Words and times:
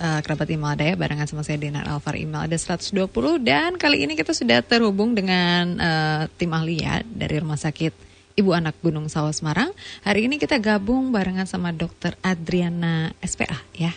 uh, 0.00 0.20
Kerabat 0.24 0.48
Imelda 0.48 0.82
ya 0.82 0.96
barengan 0.96 1.28
sama 1.28 1.44
saya 1.44 1.60
Dinar 1.60 1.84
Alvar 1.86 2.16
Imelda 2.16 2.56
120 2.56 3.12
dan 3.44 3.76
kali 3.76 4.08
ini 4.08 4.16
kita 4.16 4.32
sudah 4.32 4.64
terhubung 4.64 5.12
dengan 5.12 5.76
uh, 5.76 6.22
tim 6.40 6.50
ahli 6.50 6.80
ya 6.80 7.04
dari 7.04 7.36
Rumah 7.38 7.60
Sakit 7.60 7.92
Ibu 8.40 8.50
Anak 8.56 8.80
Gunung 8.80 9.12
Sawah 9.12 9.36
Semarang. 9.36 9.68
Hari 10.00 10.24
ini 10.24 10.40
kita 10.40 10.56
gabung 10.56 11.12
barengan 11.12 11.44
sama 11.44 11.76
Dokter 11.76 12.16
Adriana 12.24 13.12
SPA 13.20 13.60
ya. 13.76 13.92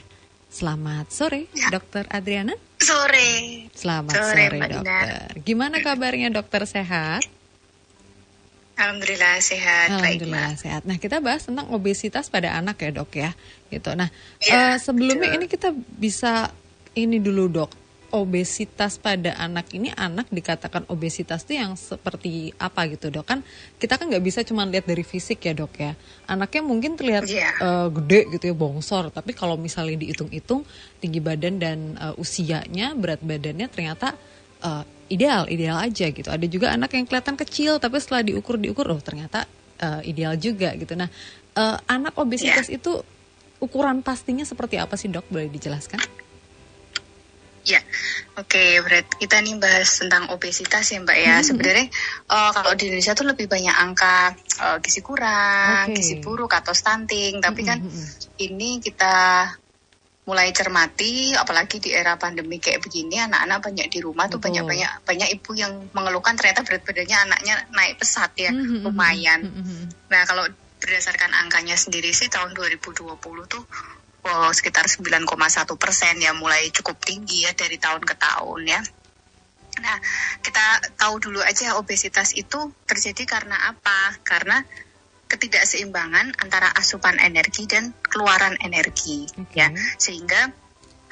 Selamat 0.54 1.10
sore, 1.10 1.50
ya. 1.55 1.74
Dokter 1.74 2.06
Adriana. 2.14 2.54
Sore. 2.78 3.66
Selamat 3.74 4.14
sore, 4.14 4.54
sore 4.54 4.60
dokter. 4.70 5.42
Gimana 5.42 5.82
kabarnya 5.82 6.30
dokter 6.30 6.68
sehat? 6.70 7.26
Alhamdulillah 8.84 9.39
sehat. 9.39 9.88
Alhamdulillah 9.95 10.52
Baik, 10.52 10.59
sehat. 10.59 10.81
Nah 10.83 10.97
kita 11.00 11.23
bahas 11.23 11.47
tentang 11.47 11.71
obesitas 11.71 12.27
pada 12.27 12.52
anak 12.59 12.83
ya 12.83 12.91
dok 12.91 13.11
ya, 13.15 13.32
gitu. 13.71 13.95
Nah 13.95 14.11
ya, 14.43 14.75
uh, 14.75 14.75
sebelumnya 14.75 15.32
betul. 15.32 15.38
ini 15.39 15.45
kita 15.47 15.70
bisa 15.75 16.52
ini 17.00 17.23
dulu 17.23 17.47
dok, 17.47 17.71
obesitas 18.14 19.01
pada 19.01 19.33
anak 19.39 19.74
ini 19.74 19.89
anak 19.89 20.29
dikatakan 20.29 20.86
obesitas 20.91 21.47
itu 21.47 21.57
yang 21.57 21.79
seperti 21.79 22.51
apa 22.60 22.86
gitu 22.91 23.07
dok? 23.07 23.24
Kan 23.24 23.39
kita 23.79 23.96
kan 23.96 24.11
nggak 24.11 24.21
bisa 24.21 24.43
cuma 24.43 24.68
lihat 24.68 24.83
dari 24.83 25.02
fisik 25.02 25.41
ya 25.47 25.55
dok 25.55 25.74
ya. 25.79 25.96
Anaknya 26.27 26.61
mungkin 26.61 27.00
terlihat 27.00 27.24
ya. 27.25 27.50
uh, 27.63 27.88
gede 27.88 28.36
gitu 28.36 28.52
ya, 28.52 28.55
bongsor. 28.55 29.15
Tapi 29.15 29.32
kalau 29.32 29.55
misalnya 29.55 29.96
dihitung-hitung 30.04 30.68
tinggi 31.00 31.24
badan 31.24 31.55
dan 31.55 31.96
uh, 31.96 32.13
usianya, 32.19 32.94
berat 33.00 33.23
badannya 33.23 33.72
ternyata 33.72 34.13
uh, 34.61 34.83
ideal 35.14 35.45
ideal 35.45 35.78
aja 35.78 36.09
gitu 36.09 36.30
ada 36.34 36.45
juga 36.50 36.73
anak 36.73 36.98
yang 36.98 37.06
kelihatan 37.06 37.38
kecil 37.38 37.78
tapi 37.78 38.02
setelah 38.02 38.26
diukur 38.26 38.58
diukur 38.58 38.90
oh 38.90 38.98
ternyata 38.98 39.45
uh, 39.86 40.02
ideal 40.02 40.34
juga 40.42 40.73
gitu 40.73 40.98
nah 40.98 41.08
uh, 41.53 41.78
anak 41.86 42.17
obesitas 42.17 42.67
yeah. 42.67 42.78
itu 42.81 43.06
ukuran 43.62 44.02
pastinya 44.02 44.44
seperti 44.44 44.81
apa 44.81 44.98
sih 44.98 45.08
dok 45.08 45.30
boleh 45.30 45.48
dijelaskan 45.48 46.02
Ya, 47.64 47.80
oke, 48.36 48.59
okay, 48.59 48.84
berarti 48.84 49.23
kita 49.23 49.39
nih 49.39 49.56
bahas 49.56 49.88
tentang 49.95 50.28
obesitas 50.36 50.83
ya 50.83 51.00
Mbak 51.00 51.16
ya. 51.16 51.36
Hmm. 51.39 51.48
Sebenarnya 51.48 51.88
uh, 52.27 52.52
kalau 52.52 52.75
di 52.75 52.92
Indonesia 52.92 53.16
tuh 53.16 53.23
lebih 53.23 53.48
banyak 53.48 53.72
angka 53.72 54.36
uh, 54.59 54.77
gizi 54.83 55.00
kurang, 55.00 55.88
okay. 55.88 55.95
gizi 55.95 56.20
buruk 56.20 56.52
atau 56.52 56.75
stunting. 56.75 57.39
Tapi 57.39 57.64
hmm. 57.64 57.70
kan 57.72 57.80
ini 58.44 58.83
kita 58.83 59.16
mulai 60.23 60.55
cermati 60.55 61.35
apalagi 61.35 61.83
di 61.83 61.91
era 61.91 62.16
pandemi 62.16 62.55
kayak 62.55 62.79
begini 62.79 63.19
anak-anak 63.19 63.59
banyak 63.59 63.88
di 63.91 63.99
rumah 63.99 64.31
tuh 64.31 64.39
banyak 64.39 64.63
banyak 64.63 64.91
banyak 65.03 65.30
ibu 65.35 65.52
yang 65.52 65.91
mengeluhkan 65.91 66.39
ternyata 66.39 66.63
berat 66.63 66.88
badannya 66.88 67.17
anaknya 67.27 67.55
naik 67.75 67.99
pesat 67.99 68.31
ya 68.39 68.55
mm 68.55 68.63
-hmm. 68.63 68.80
lumayan 68.88 69.39
mm 69.43 69.52
-hmm. 69.52 69.81
nah 70.07 70.23
kalau 70.23 70.47
berdasarkan 70.80 71.31
angkanya 71.43 71.75
sendiri 71.75 72.15
sih 72.15 72.31
tahun 72.31 72.55
2020 72.55 73.19
tuh 73.52 73.63
oh, 74.23 74.52
sekitar 74.55 74.88
9,1 74.88 75.27
persen 75.75 76.15
ya 76.23 76.31
mulai 76.31 76.71
cukup 76.71 76.95
tinggi 77.03 77.43
ya 77.43 77.52
dari 77.52 77.75
tahun 77.75 78.03
ke 78.08 78.15
tahun 78.15 78.61
ya 78.63 78.80
nah 79.73 79.97
kita 80.39 80.95
tahu 80.95 81.19
dulu 81.19 81.43
aja 81.43 81.75
obesitas 81.75 82.31
itu 82.37 82.71
terjadi 82.87 83.25
karena 83.27 83.75
apa 83.75 84.15
karena 84.23 84.63
ketidakseimbangan 85.34 86.38
antara 86.38 86.70
asupan 86.78 87.17
energi 87.17 87.66
dan 87.66 87.89
keluaran 88.06 88.53
energi 88.62 89.26
okay. 89.34 89.66
ya 89.66 89.67
sehingga 89.98 90.53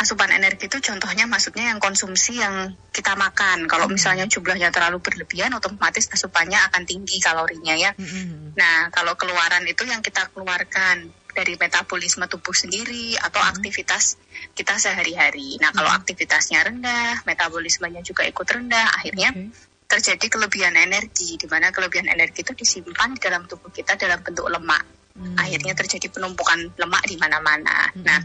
asupan 0.02 0.34
energi 0.34 0.66
itu 0.66 0.82
contohnya 0.82 1.30
maksudnya 1.30 1.74
yang 1.74 1.78
konsumsi 1.78 2.42
yang 2.42 2.74
kita 2.90 3.14
makan 3.14 3.70
kalau 3.70 3.86
hmm. 3.86 3.98
misalnya 3.98 4.26
jumlahnya 4.26 4.74
terlalu 4.74 4.98
berlebihan 4.98 5.54
otomatis 5.54 6.10
asupannya 6.10 6.58
akan 6.70 6.90
tinggi 6.90 7.22
kalorinya 7.22 7.78
ya 7.78 7.94
hmm. 7.94 8.58
nah 8.58 8.90
kalau 8.90 9.14
keluaran 9.14 9.66
itu 9.70 9.86
yang 9.86 10.02
kita 10.02 10.30
keluarkan 10.34 11.14
dari 11.32 11.56
metabolisme 11.56 12.26
tubuh 12.26 12.54
sendiri 12.54 13.14
atau 13.22 13.42
hmm. 13.42 13.52
aktivitas 13.58 14.18
kita 14.58 14.82
sehari-hari 14.82 15.62
nah 15.62 15.70
kalau 15.70 15.94
hmm. 15.94 16.02
aktivitasnya 16.02 16.66
rendah 16.66 17.22
metabolismenya 17.30 18.02
juga 18.02 18.26
ikut 18.26 18.48
rendah 18.50 18.98
akhirnya 18.98 19.34
okay 19.38 19.70
terjadi 19.92 20.26
kelebihan 20.32 20.72
energi, 20.80 21.36
di 21.36 21.48
mana 21.52 21.76
kelebihan 21.76 22.08
energi 22.08 22.48
itu 22.48 22.56
disimpan 22.56 23.12
di 23.12 23.20
dalam 23.20 23.44
tubuh 23.44 23.68
kita 23.68 24.00
dalam 24.00 24.24
bentuk 24.24 24.48
lemak. 24.48 24.84
Hmm. 25.12 25.36
Akhirnya 25.36 25.76
terjadi 25.76 26.08
penumpukan 26.08 26.72
lemak 26.80 27.04
di 27.04 27.20
mana-mana. 27.20 27.92
Hmm. 27.92 28.04
Nah, 28.08 28.20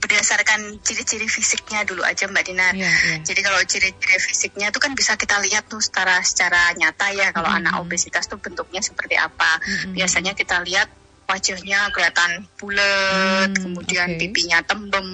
berdasarkan 0.00 0.80
ciri-ciri 0.80 1.28
fisiknya 1.28 1.84
dulu 1.84 2.06
aja 2.06 2.24
Mbak 2.30 2.44
Dinar. 2.46 2.72
Yeah, 2.72 2.88
yeah. 2.88 3.18
Jadi 3.26 3.40
kalau 3.42 3.60
ciri-ciri 3.66 4.16
fisiknya 4.16 4.72
itu 4.72 4.78
kan 4.80 4.94
bisa 4.96 5.18
kita 5.18 5.42
lihat 5.44 5.68
tuh 5.68 5.82
secara 5.82 6.22
secara 6.24 6.72
nyata 6.78 7.12
ya 7.12 7.34
kalau 7.36 7.50
-hmm. 7.52 7.60
anak 7.60 7.74
obesitas 7.84 8.30
tuh 8.30 8.40
bentuknya 8.40 8.80
seperti 8.80 9.20
apa. 9.20 9.60
-hmm. 9.60 9.92
Biasanya 9.92 10.32
kita 10.32 10.62
lihat 10.64 10.88
wajahnya 11.30 11.94
kelihatan 11.94 12.42
bulat, 12.58 13.54
mm, 13.54 13.60
kemudian 13.62 14.08
okay. 14.10 14.18
pipinya 14.18 14.58
tembem, 14.66 15.08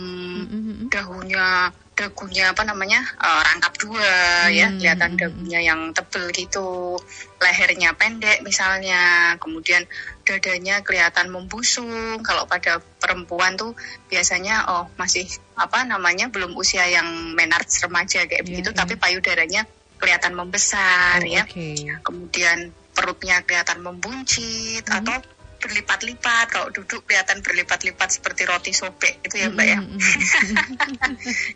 -hmm. 0.49 0.89
dahunya 0.89 1.69
dagunya 1.97 2.53
apa 2.53 2.61
namanya 2.69 3.01
uh, 3.17 3.41
rangkap 3.41 3.73
dua 3.81 4.05
ya, 4.53 4.69
hmm. 4.69 4.77
ya 4.85 4.93
kelihatan 4.93 5.13
dagunya 5.17 5.61
yang 5.65 5.81
tebel 5.97 6.29
gitu 6.29 7.01
lehernya 7.41 7.97
pendek 7.97 8.45
misalnya 8.45 9.35
kemudian 9.41 9.89
dadanya 10.29 10.85
kelihatan 10.85 11.33
membusung 11.33 12.21
kalau 12.21 12.45
pada 12.45 12.85
perempuan 13.01 13.57
tuh 13.57 13.73
biasanya 14.13 14.69
oh 14.69 14.85
masih 15.01 15.25
apa 15.57 15.89
namanya 15.89 16.29
belum 16.29 16.53
usia 16.53 16.85
yang 16.85 17.33
menards 17.33 17.81
remaja 17.81 18.29
kayak 18.29 18.45
yeah, 18.45 18.47
begitu 18.47 18.71
yeah. 18.77 18.79
tapi 18.79 18.95
payudaranya 19.01 19.63
kelihatan 19.97 20.37
membesar 20.37 21.25
oh, 21.25 21.27
ya 21.27 21.49
okay. 21.49 21.81
kemudian 22.05 22.77
perutnya 22.93 23.41
kelihatan 23.41 23.81
membuncit 23.81 24.85
hmm. 24.85 24.99
atau 25.01 25.17
berlipat-lipat 25.59 26.47
kalau 26.53 26.69
duduk 26.71 27.05
kelihatan 27.09 27.41
berlipat-lipat 27.41 28.09
seperti 28.21 28.45
roti 28.45 28.73
sobek 28.77 29.25
itu 29.25 29.37
ya 29.41 29.49
mbak 29.51 29.67
ya. 29.67 29.79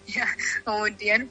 Ya 0.17 0.27
kemudian 0.65 1.29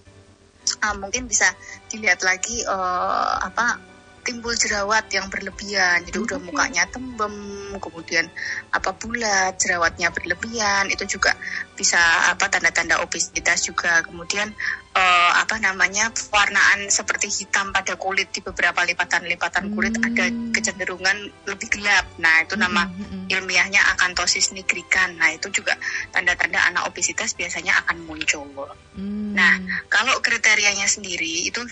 uh, 0.83 0.95
mungkin 0.97 1.25
bisa 1.25 1.49
dilihat 1.89 2.21
lagi 2.21 2.61
uh, 2.65 3.35
apa 3.41 3.88
timbul 4.29 4.53
jerawat 4.53 5.09
yang 5.09 5.25
berlebihan 5.33 6.05
jadi 6.05 6.21
udah 6.21 6.37
mukanya 6.37 6.85
tembem 6.85 7.33
kemudian 7.81 8.29
apa 8.69 8.93
bulat 8.93 9.57
jerawatnya 9.57 10.13
berlebihan 10.13 10.85
itu 10.93 11.17
juga 11.17 11.33
bisa 11.73 11.97
apa 12.29 12.45
tanda-tanda 12.45 13.01
obesitas 13.01 13.65
juga 13.65 14.05
kemudian 14.05 14.53
uh, 14.93 15.31
apa 15.41 15.57
namanya 15.57 16.13
warnaan 16.29 16.93
seperti 16.93 17.25
hitam 17.25 17.73
pada 17.73 17.97
kulit 17.97 18.29
di 18.29 18.45
beberapa 18.45 18.85
lipatan-lipatan 18.85 19.73
kulit 19.73 19.97
hmm. 19.97 20.07
ada 20.13 20.25
kecenderungan 20.53 21.17
lebih 21.49 21.73
gelap 21.73 22.05
nah 22.21 22.45
itu 22.45 22.53
nama 22.53 22.85
hmm. 22.85 22.93
hmm, 22.93 23.09
hmm. 23.09 23.33
ilmiahnya 23.33 23.81
akantosis 23.97 24.53
nigrikan 24.53 25.17
nah 25.17 25.33
itu 25.33 25.49
juga 25.49 25.73
tanda-tanda 26.13 26.61
anak 26.69 26.85
obesitas 26.85 27.33
biasanya 27.33 27.81
akan 27.81 28.05
muncul 28.05 28.45
hmm. 28.93 29.33
nah 29.33 29.57
kalau 29.89 30.21
kriterianya 30.21 30.85
sendiri 30.85 31.49
itu 31.49 31.65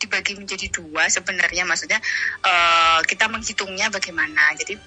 dibagi 0.00 0.32
menjadi 0.34 0.66
dua 0.72 1.06
sebenarnya. 1.12 1.68
Maksudnya 1.68 2.00
uh, 2.40 3.04
kita 3.04 3.28
menghitungnya 3.28 3.92
bagaimana. 3.92 4.56
Jadi 4.56 4.80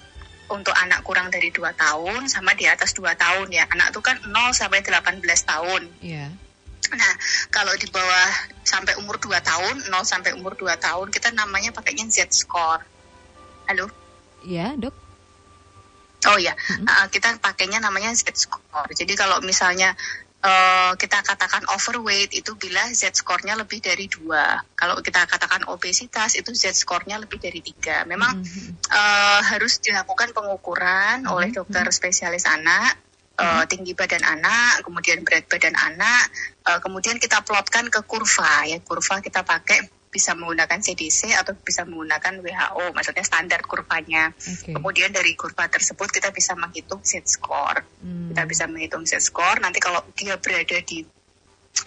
untuk 0.50 0.76
anak 0.76 1.00
kurang 1.06 1.32
dari 1.32 1.48
dua 1.48 1.72
tahun 1.72 2.28
sama 2.28 2.52
di 2.52 2.66
atas 2.68 2.92
dua 2.92 3.14
tahun 3.14 3.48
ya. 3.54 3.64
Anak 3.70 3.94
itu 3.94 4.00
kan 4.02 4.18
0 4.26 4.34
sampai 4.52 4.82
18 4.82 5.22
tahun. 5.22 5.82
Yeah. 6.02 6.30
nah 6.94 7.14
kalau 7.48 7.72
di 7.80 7.88
bawah 7.88 8.28
sampai 8.60 8.94
umur 9.00 9.16
2 9.16 9.32
tahun 9.40 9.88
0 9.88 10.04
sampai 10.04 10.36
umur 10.36 10.52
2 10.52 10.68
tahun 10.76 11.08
kita 11.08 11.32
namanya 11.32 11.72
pakainya 11.72 12.04
Z 12.12 12.28
score. 12.34 12.84
Halo? 13.64 13.88
Ya 14.44 14.68
yeah, 14.68 14.70
dok. 14.76 14.92
Oh 16.24 16.40
ya, 16.40 16.56
mm 16.56 16.84
-hmm. 16.84 16.86
uh, 16.88 17.06
kita 17.12 17.36
pakainya 17.40 17.80
namanya 17.80 18.12
Z 18.16 18.28
score. 18.36 18.88
Jadi 18.92 19.12
kalau 19.16 19.40
misalnya 19.44 19.96
uh, 20.44 20.92
kita 21.00 21.24
katakan 21.24 21.64
overweight 21.72 22.36
itu 22.36 22.52
bila 22.54 22.84
Z 22.92 23.16
skornya 23.16 23.56
lebih 23.56 23.80
dari 23.80 24.06
dua. 24.06 24.60
Kalau 24.76 25.00
kita 25.00 25.24
katakan 25.24 25.66
obesitas 25.72 26.36
itu 26.36 26.52
Z 26.52 26.76
skornya 26.76 27.16
lebih 27.16 27.40
dari 27.40 27.64
tiga. 27.64 28.04
Memang 28.04 28.44
mm-hmm. 28.44 28.92
uh, 28.92 29.40
harus 29.40 29.80
dilakukan 29.80 30.36
pengukuran 30.36 31.24
mm-hmm. 31.24 31.34
oleh 31.34 31.48
dokter 31.50 31.88
spesialis 31.90 32.44
anak. 32.44 33.00
Uh, 33.34 33.66
tinggi 33.66 33.98
badan 33.98 34.22
anak, 34.22 34.86
kemudian 34.86 35.26
berat 35.26 35.50
badan 35.50 35.74
anak, 35.74 36.30
uh, 36.70 36.78
kemudian 36.78 37.18
kita 37.18 37.42
plotkan 37.42 37.90
ke 37.90 38.06
kurva 38.06 38.62
ya 38.62 38.78
kurva 38.78 39.18
kita 39.18 39.42
pakai 39.42 39.90
bisa 40.14 40.38
menggunakan 40.38 40.78
CDC 40.78 41.34
atau 41.34 41.58
bisa 41.58 41.82
menggunakan 41.82 42.38
WHO, 42.38 42.94
maksudnya 42.94 43.26
standar 43.26 43.66
kurvanya. 43.66 44.30
Okay. 44.38 44.70
Kemudian 44.70 45.10
dari 45.10 45.34
kurva 45.34 45.66
tersebut 45.66 46.06
kita 46.14 46.30
bisa 46.30 46.54
menghitung 46.54 47.02
Z 47.02 47.26
score. 47.26 47.82
Hmm. 47.98 48.30
Kita 48.30 48.46
bisa 48.46 48.70
menghitung 48.70 49.02
Z 49.02 49.18
score. 49.18 49.58
Nanti 49.58 49.82
kalau 49.82 50.06
dia 50.14 50.38
berada 50.38 50.78
di 50.86 51.02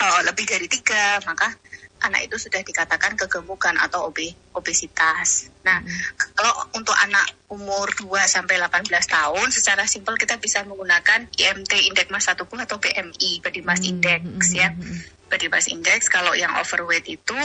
uh, 0.04 0.22
lebih 0.28 0.44
dari 0.44 0.68
tiga, 0.68 1.24
maka 1.24 1.56
anak 2.04 2.30
itu 2.30 2.36
sudah 2.36 2.62
dikatakan 2.62 3.16
kegemukan 3.16 3.80
atau 3.80 4.12
ob 4.12 4.20
obesitas. 4.52 5.48
Nah, 5.64 5.80
hmm. 5.80 6.36
kalau 6.36 6.54
untuk 6.76 7.00
anak 7.00 7.32
umur 7.48 7.88
2 7.96 8.12
sampai 8.28 8.60
18 8.60 8.92
tahun 8.92 9.48
secara 9.56 9.88
simpel 9.88 10.20
kita 10.20 10.36
bisa 10.36 10.68
menggunakan 10.68 11.32
IMT 11.32 11.72
indeks 11.88 12.12
massa 12.12 12.36
tubuh 12.36 12.60
atau 12.60 12.76
BMI 12.76 13.40
body 13.40 13.64
mass 13.64 13.80
hmm. 13.80 13.90
index 13.96 14.20
hmm. 14.28 14.60
ya. 14.60 14.70
Hmm 14.76 15.16
body 15.28 15.48
mass 15.52 15.68
index 15.68 16.08
kalau 16.08 16.32
yang 16.34 16.56
overweight 16.58 17.06
itu 17.08 17.38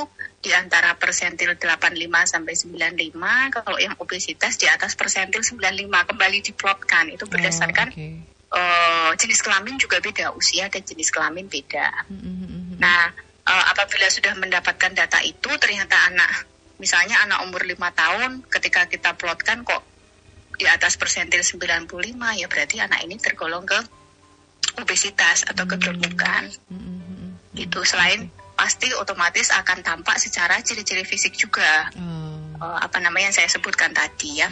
di 0.43 0.51
antara 0.55 0.95
persentil 0.99 1.55
85 1.55 1.99
sampai 2.27 2.55
95 2.55 3.55
kalau 3.63 3.79
yang 3.79 3.95
obesitas 3.99 4.59
di 4.59 4.67
atas 4.71 4.95
persentil 4.99 5.43
95 5.43 5.87
kembali 5.87 6.39
diplotkan 6.43 7.11
itu 7.11 7.27
berdasarkan 7.27 7.91
oh, 7.91 7.95
okay. 7.95 8.13
uh, 8.55 9.11
jenis 9.19 9.43
kelamin 9.43 9.79
juga 9.79 10.03
beda, 10.03 10.35
usia 10.35 10.67
dan 10.67 10.83
jenis 10.83 11.15
kelamin 11.15 11.47
beda. 11.47 12.07
Nah, 12.83 13.03
uh, 13.47 13.65
apabila 13.71 14.11
sudah 14.11 14.35
mendapatkan 14.35 14.93
data 14.95 15.23
itu, 15.23 15.51
ternyata 15.59 15.95
anak, 16.11 16.47
misalnya 16.83 17.23
anak 17.23 17.47
umur 17.47 17.63
lima 17.63 17.95
tahun, 17.95 18.43
ketika 18.51 18.91
kita 18.91 19.15
plotkan 19.15 19.63
kok 19.63 19.83
di 20.59 20.67
atas 20.67 20.99
persentil 20.99 21.43
95, 21.43 21.87
ya 22.39 22.47
berarti 22.47 22.77
anak 22.83 23.01
ini 23.07 23.19
tergolong 23.19 23.67
ke 23.67 23.79
obesitas 24.79 25.45
atau 25.47 25.67
kegemukan. 25.67 26.51
Gitu. 27.53 27.81
Selain 27.85 28.29
pasti 28.57 28.93
otomatis 28.97 29.49
akan 29.53 29.85
tampak 29.85 30.17
secara 30.21 30.61
ciri-ciri 30.61 31.05
fisik 31.05 31.37
juga. 31.37 31.89
Uh, 31.97 32.79
apa 32.79 33.03
namanya 33.03 33.33
yang 33.33 33.37
saya 33.43 33.51
sebutkan 33.51 33.91
tadi 33.91 34.39
ya. 34.39 34.49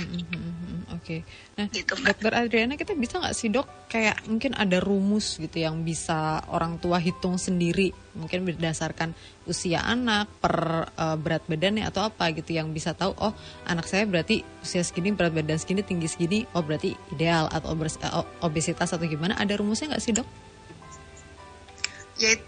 Oke. 0.91 0.99
Okay. 1.01 1.21
Nah, 1.61 1.69
gitu, 1.69 1.93
Dokter 1.93 2.33
Adriana, 2.33 2.73
kita 2.81 2.97
bisa 2.97 3.21
nggak 3.21 3.37
sih 3.37 3.53
dok, 3.53 3.69
kayak 3.93 4.25
mungkin 4.25 4.57
ada 4.57 4.81
rumus 4.81 5.37
gitu 5.37 5.61
yang 5.61 5.85
bisa 5.85 6.41
orang 6.49 6.81
tua 6.81 6.97
hitung 6.97 7.37
sendiri, 7.37 7.93
mungkin 8.17 8.49
berdasarkan 8.49 9.13
usia 9.45 9.85
anak 9.85 10.25
per 10.41 10.89
uh, 10.97 11.21
berat 11.21 11.45
badannya 11.45 11.85
atau 11.85 12.09
apa 12.09 12.33
gitu, 12.33 12.57
yang 12.57 12.73
bisa 12.73 12.97
tahu, 12.97 13.13
oh 13.21 13.37
anak 13.69 13.85
saya 13.93 14.09
berarti 14.09 14.41
usia 14.65 14.81
segini, 14.81 15.13
berat 15.13 15.37
badan 15.37 15.61
segini, 15.61 15.85
tinggi 15.85 16.09
segini, 16.09 16.49
oh 16.57 16.65
berarti 16.65 16.97
ideal 17.13 17.53
atau 17.53 17.77
uh, 17.77 18.25
obesitas 18.41 18.89
atau 18.97 19.05
gimana? 19.05 19.37
Ada 19.37 19.61
rumusnya 19.61 19.93
nggak 19.93 20.01
sih 20.01 20.17
dok? 20.17 20.29
Ya. 22.17 22.41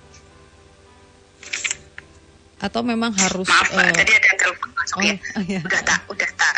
Atau 2.62 2.86
memang 2.86 3.10
harus? 3.18 3.50
Maaf, 3.50 3.74
uh, 3.74 3.90
tadi 3.90 4.14
ada 4.14 4.30
telepon 4.38 4.70
masuk 4.78 4.96
oh, 4.96 5.02
ya. 5.02 5.14
Oh, 5.34 5.42
iya. 5.42 5.60
Udah 5.66 5.82
tak, 5.82 6.00
udah 6.06 6.30
tak. 6.38 6.54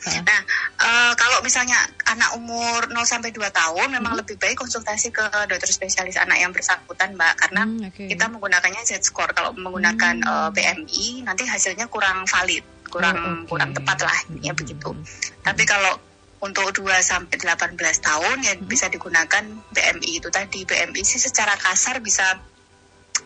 Nah, 0.00 0.40
uh, 0.80 1.12
kalau 1.14 1.38
misalnya 1.44 1.76
anak 2.08 2.32
umur 2.34 2.88
0 2.88 2.96
sampai 3.04 3.30
2 3.30 3.40
tahun 3.52 3.88
memang 3.92 4.16
hmm. 4.16 4.20
lebih 4.24 4.36
baik 4.40 4.56
konsultasi 4.58 5.12
ke 5.12 5.22
dokter 5.46 5.70
spesialis 5.70 6.16
anak 6.16 6.40
yang 6.40 6.50
bersangkutan, 6.50 7.14
Mbak, 7.14 7.34
karena 7.36 7.62
hmm, 7.68 7.88
okay. 7.92 8.06
kita 8.10 8.26
menggunakannya 8.32 8.82
Z 8.82 9.04
score. 9.04 9.30
Kalau 9.36 9.52
menggunakan 9.54 10.24
hmm. 10.24 10.30
uh, 10.30 10.48
eh, 10.48 10.50
BMI 10.56 11.06
nanti 11.28 11.44
hasilnya 11.44 11.86
kurang 11.92 12.24
valid, 12.24 12.64
kurang 12.88 13.16
oh, 13.16 13.30
okay. 13.44 13.48
kurang 13.52 13.70
tepat 13.76 13.98
lah 14.02 14.18
ya 14.40 14.52
hmm. 14.52 14.58
begitu. 14.58 14.88
Hmm. 14.90 15.04
Tapi 15.44 15.62
kalau 15.68 15.94
untuk 16.40 16.72
2 16.72 16.88
sampai 17.04 17.36
18 17.36 17.76
tahun 18.00 18.36
ya 18.40 18.54
hmm. 18.56 18.64
bisa 18.64 18.88
digunakan 18.88 19.44
BMI 19.76 20.10
itu 20.16 20.28
tadi. 20.32 20.64
BMI 20.64 21.02
sih 21.04 21.20
secara 21.20 21.52
kasar 21.60 22.00
bisa 22.00 22.40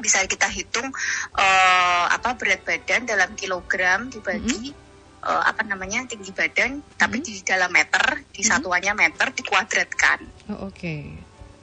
bisa 0.02 0.26
kita 0.26 0.50
hitung 0.50 0.90
uh, 1.38 2.04
apa 2.10 2.34
berat 2.34 2.66
badan 2.66 3.06
dalam 3.06 3.32
kilogram 3.38 4.10
dibagi 4.10 4.74
hmm 4.74 4.84
uh, 5.24 5.42
apa 5.48 5.64
namanya 5.64 6.04
tinggi 6.04 6.30
badan 6.30 6.78
hmm. 6.78 7.00
tapi 7.00 7.24
di 7.24 7.40
dalam 7.40 7.72
meter 7.72 8.22
di 8.30 8.44
hmm. 8.44 8.48
satuannya 8.52 8.92
meter 8.92 9.26
dikuadratkan. 9.32 10.18
Oh, 10.52 10.68
Oke. 10.68 10.76
Okay. 10.76 11.02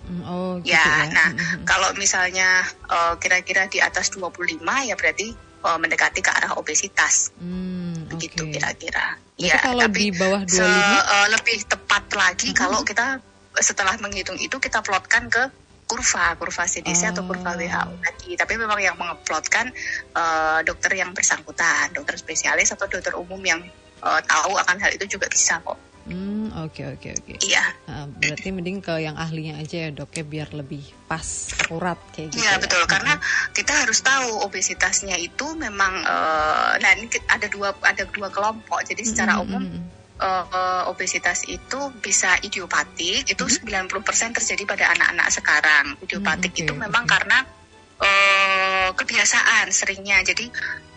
Mm, 0.01 0.25
oh, 0.25 0.57
gitu 0.65 0.73
ya, 0.73 0.81
ya. 0.81 1.13
Nah, 1.13 1.29
hmm. 1.29 1.62
kalau 1.62 1.94
misalnya 1.94 2.65
uh, 2.89 3.13
kira-kira 3.21 3.69
di 3.69 3.77
atas 3.77 4.09
25 4.09 4.57
ya 4.65 4.97
berarti 4.97 5.29
uh, 5.62 5.77
mendekati 5.77 6.25
ke 6.25 6.31
arah 6.33 6.57
obesitas. 6.57 7.29
Hmm, 7.38 8.09
Begitu 8.09 8.50
okay. 8.50 8.57
kira-kira. 8.57 9.21
Ya, 9.38 9.62
kalau 9.62 9.85
tapi 9.85 10.09
di 10.09 10.17
bawah 10.17 10.41
25 10.41 10.57
se, 10.57 10.65
uh, 10.65 11.27
lebih 11.38 11.57
tepat 11.69 12.03
lagi 12.17 12.50
hmm. 12.50 12.57
kalau 12.57 12.81
kita 12.81 13.21
setelah 13.62 13.94
menghitung 14.01 14.41
itu 14.41 14.57
kita 14.57 14.81
plotkan 14.81 15.29
ke 15.29 15.53
kurva, 15.91 16.39
kurva 16.39 16.63
CDC 16.63 17.01
oh. 17.03 17.11
atau 17.11 17.23
kurva 17.27 17.51
WHO 17.59 17.91
tadi. 17.99 18.39
Tapi 18.39 18.53
memang 18.55 18.79
yang 18.79 18.95
menguploadkan 18.95 19.67
uh, 20.15 20.63
dokter 20.63 20.95
yang 20.95 21.11
bersangkutan, 21.11 21.91
dokter 21.91 22.15
spesialis 22.15 22.71
atau 22.71 22.88
dokter 22.88 23.11
umum 23.19 23.43
yang 23.43 23.59
uh, 23.99 24.21
tahu 24.23 24.55
akan 24.55 24.79
hal 24.79 24.95
itu 24.95 25.19
juga 25.19 25.27
bisa 25.27 25.59
kok. 25.59 25.75
Hmm, 26.01 26.49
oke 26.65 26.81
okay, 26.81 26.85
oke 26.97 26.97
okay, 26.97 27.11
oke. 27.13 27.25
Okay. 27.38 27.38
Iya. 27.53 27.63
Nah, 27.85 28.09
berarti 28.09 28.49
mending 28.49 28.81
ke 28.81 29.05
yang 29.05 29.13
ahlinya 29.21 29.61
aja 29.61 29.85
ya 29.85 29.89
dok 29.93 30.09
ya 30.17 30.25
biar 30.25 30.49
lebih 30.57 30.81
pas 31.05 31.53
akurat 31.61 31.99
kayak 32.15 32.33
gitu. 32.33 32.41
Iya 32.41 32.57
ya. 32.57 32.61
betul 32.63 32.83
karena 32.89 33.13
kita 33.53 33.73
harus 33.85 34.01
tahu 34.01 34.41
obesitasnya 34.41 35.13
itu 35.21 35.53
memang 35.53 36.01
uh, 36.01 36.73
nah 36.81 36.91
ini 36.97 37.05
ada 37.29 37.45
dua 37.51 37.77
ada 37.85 38.07
dua 38.09 38.33
kelompok. 38.33 38.81
Jadi 38.81 39.03
secara 39.05 39.38
-hmm. 39.38 39.45
umum 39.45 39.63
uh, 40.21 40.83
obesitas 40.88 41.44
itu 41.50 41.89
bisa 42.00 42.38
idiopatik 42.45 43.25
itu 43.25 43.44
mm 43.44 43.65
-hmm. 43.65 43.89
90% 43.89 44.38
terjadi 44.38 44.63
pada 44.69 44.85
anak-anak 44.94 45.27
sekarang. 45.33 45.85
Idiopatik 46.06 46.53
mm 46.53 46.57
-hmm. 46.57 46.69
itu 46.69 46.73
memang 46.77 47.03
okay. 47.03 47.13
karena 47.18 47.38
uh, 47.97 48.89
kebiasaan 48.94 49.73
seringnya. 49.73 50.21
Jadi 50.21 50.47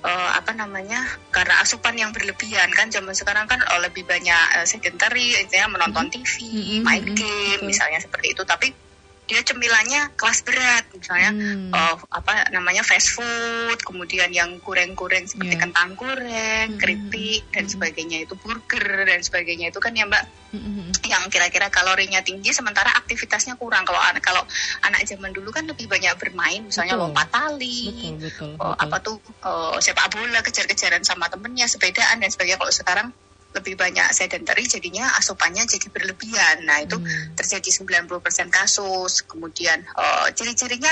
uh, 0.04 0.30
apa 0.36 0.52
namanya? 0.52 1.00
Karena 1.32 1.64
asupan 1.64 1.96
yang 1.96 2.12
berlebihan 2.12 2.68
kan 2.76 2.92
zaman 2.92 3.16
sekarang 3.16 3.48
kan 3.48 3.64
uh, 3.64 3.80
lebih 3.80 4.04
banyak 4.04 4.44
uh, 4.60 4.66
sedentary, 4.68 5.32
ya 5.48 5.66
menonton 5.66 6.08
mm 6.08 6.12
-hmm. 6.12 6.24
TV, 6.24 6.34
mm 6.44 6.62
-hmm. 6.62 6.80
main 6.84 7.06
game 7.16 7.24
mm 7.24 7.56
-hmm. 7.60 7.66
misalnya 7.66 7.98
seperti 8.04 8.36
itu. 8.36 8.44
Tapi 8.44 8.83
dia 9.24 9.40
cemilannya 9.40 10.12
kelas 10.20 10.44
berat 10.44 10.84
misalnya 10.92 11.30
hmm. 11.32 11.72
uh, 11.72 11.96
apa 12.12 12.52
namanya 12.52 12.84
fast 12.84 13.16
food 13.16 13.78
kemudian 13.80 14.28
yang 14.28 14.60
goreng-goreng 14.60 15.24
seperti 15.24 15.56
yeah. 15.56 15.62
kentang 15.64 15.96
goreng 15.96 16.76
hmm. 16.76 16.80
keripik 16.80 17.48
dan 17.48 17.64
sebagainya 17.64 18.28
itu 18.28 18.36
burger 18.36 19.08
dan 19.08 19.24
sebagainya 19.24 19.72
itu 19.72 19.80
kan 19.80 19.96
ya 19.96 20.04
mbak 20.04 20.28
hmm. 20.52 20.92
yang 21.08 21.24
kira-kira 21.32 21.72
kalorinya 21.72 22.20
tinggi 22.20 22.52
sementara 22.52 22.92
aktivitasnya 23.00 23.56
kurang 23.56 23.88
kalau 23.88 24.00
anak 24.04 24.20
kalau 24.20 24.44
anak 24.84 25.08
zaman 25.08 25.32
dulu 25.32 25.48
kan 25.48 25.64
lebih 25.64 25.88
banyak 25.88 26.12
bermain 26.20 26.60
misalnya 26.60 27.00
betul. 27.00 27.04
lompat 27.08 27.28
tali 27.32 27.80
betul, 28.20 28.20
betul, 28.20 28.50
uh, 28.60 28.76
apa 28.76 28.96
tuh 29.00 29.16
uh, 29.40 29.80
sepak 29.80 30.12
bola 30.12 30.44
kejar-kejaran 30.44 31.00
sama 31.00 31.32
temennya 31.32 31.64
sepedaan 31.64 32.20
dan 32.20 32.28
sebagainya 32.28 32.60
kalau 32.60 32.74
sekarang 32.76 33.08
lebih 33.54 33.78
banyak 33.78 34.10
sedentary 34.10 34.66
jadinya 34.66 35.06
asupannya 35.16 35.62
jadi 35.64 35.86
berlebihan. 35.88 36.66
Nah, 36.66 36.82
itu 36.82 36.98
hmm. 36.98 37.38
terjadi 37.38 37.70
90% 37.70 38.50
kasus. 38.50 39.22
Kemudian 39.24 39.86
uh, 39.94 40.26
ciri-cirinya 40.34 40.90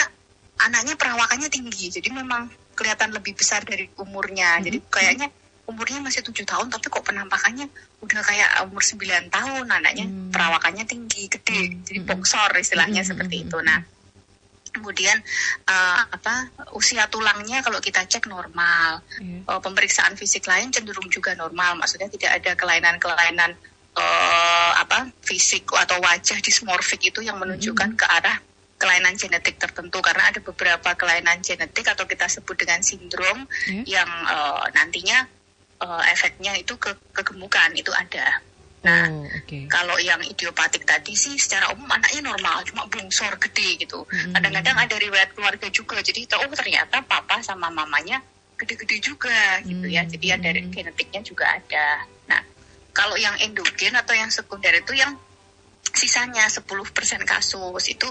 anaknya 0.62 0.94
perawakannya 0.94 1.50
tinggi. 1.50 1.90
Jadi 1.90 2.08
memang 2.14 2.46
kelihatan 2.78 3.10
lebih 3.10 3.34
besar 3.34 3.66
dari 3.66 3.90
umurnya. 3.98 4.62
Hmm. 4.62 4.64
Jadi 4.64 4.78
kayaknya 4.86 5.28
umurnya 5.66 6.02
masih 6.02 6.26
tujuh 6.26 6.42
tahun 6.42 6.74
tapi 6.74 6.90
kok 6.90 7.06
penampakannya 7.06 7.70
udah 8.02 8.20
kayak 8.26 8.50
umur 8.66 8.82
9 8.82 9.30
tahun 9.30 9.66
anaknya 9.70 10.06
hmm. 10.06 10.30
perawakannya 10.30 10.84
tinggi, 10.86 11.26
gede. 11.26 11.60
Hmm. 11.66 11.82
Jadi 11.82 11.98
bongsor 12.06 12.50
istilahnya 12.58 13.02
hmm. 13.02 13.10
seperti 13.10 13.36
itu. 13.46 13.58
Nah, 13.58 13.82
kemudian 14.72 15.20
uh, 15.68 16.00
apa 16.08 16.48
usia 16.72 17.04
tulangnya 17.12 17.60
kalau 17.60 17.78
kita 17.78 18.08
cek 18.08 18.26
normal 18.26 19.04
yeah. 19.20 19.44
uh, 19.46 19.60
pemeriksaan 19.60 20.16
fisik 20.16 20.48
lain 20.48 20.72
cenderung 20.72 21.06
juga 21.12 21.36
normal 21.36 21.76
maksudnya 21.76 22.08
tidak 22.08 22.40
ada 22.40 22.50
kelainan-kelainan 22.56 23.52
uh, 23.94 24.72
apa 24.80 25.12
fisik 25.20 25.68
atau 25.76 26.00
wajah 26.00 26.40
dismorfik 26.40 27.12
itu 27.12 27.20
yang 27.20 27.36
menunjukkan 27.36 27.92
mm 27.92 27.96
-hmm. 28.00 28.08
ke 28.08 28.16
arah 28.16 28.36
kelainan 28.80 29.14
genetik 29.14 29.62
tertentu 29.62 30.02
karena 30.02 30.34
ada 30.34 30.42
beberapa 30.42 30.90
kelainan 30.98 31.38
genetik 31.38 31.86
atau 31.86 32.02
kita 32.02 32.26
sebut 32.26 32.58
dengan 32.58 32.82
sindrom 32.82 33.46
yeah. 33.70 34.02
yang 34.02 34.10
uh, 34.26 34.66
nantinya 34.74 35.22
uh, 35.78 36.02
efeknya 36.10 36.58
itu 36.58 36.74
ke 36.80 36.90
kegemukan 37.14 37.70
itu 37.78 37.94
ada 37.94 38.42
Nah, 38.82 39.06
oh, 39.14 39.30
okay. 39.38 39.70
kalau 39.70 39.94
yang 40.02 40.18
idiopatik 40.26 40.82
tadi 40.82 41.14
sih 41.14 41.38
secara 41.38 41.70
umum 41.70 41.86
anaknya 41.86 42.34
normal, 42.34 42.66
cuma 42.66 42.82
bungsor 42.90 43.38
gede 43.38 43.78
gitu. 43.78 44.02
Mm-hmm. 44.02 44.34
Kadang-kadang 44.34 44.76
ada 44.82 44.96
riwayat 44.98 45.30
keluarga 45.38 45.70
juga, 45.70 46.02
jadi 46.02 46.26
oh 46.42 46.50
ternyata 46.50 46.98
papa 47.06 47.38
sama 47.46 47.70
mamanya 47.70 48.18
gede-gede 48.58 48.98
juga 48.98 49.62
gitu 49.62 49.86
ya. 49.86 50.02
Jadi 50.02 50.26
ada 50.34 50.50
genetiknya 50.50 51.22
juga 51.22 51.46
ada. 51.54 52.10
Nah, 52.26 52.42
kalau 52.90 53.14
yang 53.14 53.38
endogen 53.38 53.94
atau 53.94 54.18
yang 54.18 54.34
sekunder 54.34 54.74
itu 54.74 54.98
yang 54.98 55.14
sisanya 55.94 56.50
10% 56.50 56.66
kasus 57.22 57.84
itu 57.86 58.08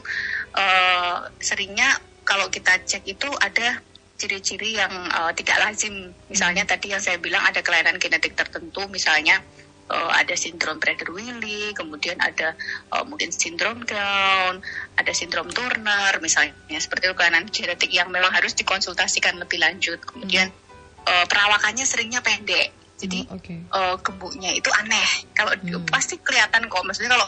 uh, 0.56 1.18
seringnya 1.42 2.00
kalau 2.24 2.48
kita 2.48 2.80
cek 2.86 3.04
itu 3.10 3.28
ada 3.42 3.82
ciri-ciri 4.16 4.78
yang 4.78 4.94
uh, 5.10 5.34
tidak 5.34 5.58
lazim. 5.60 6.14
Misalnya 6.30 6.64
hmm. 6.64 6.72
tadi 6.72 6.88
yang 6.94 7.02
saya 7.02 7.18
bilang 7.18 7.42
ada 7.42 7.66
kelainan 7.66 7.98
genetik 7.98 8.38
tertentu, 8.38 8.86
misalnya 8.88 9.42
uh, 9.92 10.12
ada 10.16 10.34
sindrom 10.40 10.80
Prader-Willi, 10.80 11.76
kemudian 11.76 12.16
ada 12.24 12.56
uh, 12.96 13.04
mungkin 13.04 13.30
sindrom 13.36 13.84
Down, 13.84 14.64
ada 14.96 15.12
sindrom 15.12 15.52
Turner, 15.52 16.16
misalnya 16.24 16.80
seperti 16.80 17.12
itu 17.12 17.16
kelainan 17.20 17.46
genetik 17.52 17.92
yang 17.92 18.08
memang 18.08 18.32
harus 18.32 18.56
dikonsultasikan 18.56 19.36
lebih 19.38 19.60
lanjut. 19.60 20.00
Kemudian 20.00 20.50
hmm. 20.50 21.06
uh, 21.06 21.26
perawakannya 21.28 21.84
seringnya 21.84 22.24
pendek, 22.24 22.72
jadi 22.96 23.28
oh, 23.28 23.38
okay. 23.38 23.60
uh, 23.76 23.96
gemuknya 24.00 24.56
itu 24.56 24.72
aneh. 24.72 25.28
Kalau 25.36 25.52
hmm. 25.52 25.92
pasti 25.92 26.16
kelihatan 26.24 26.72
kok, 26.72 26.84
maksudnya 26.88 27.12
kalau 27.12 27.28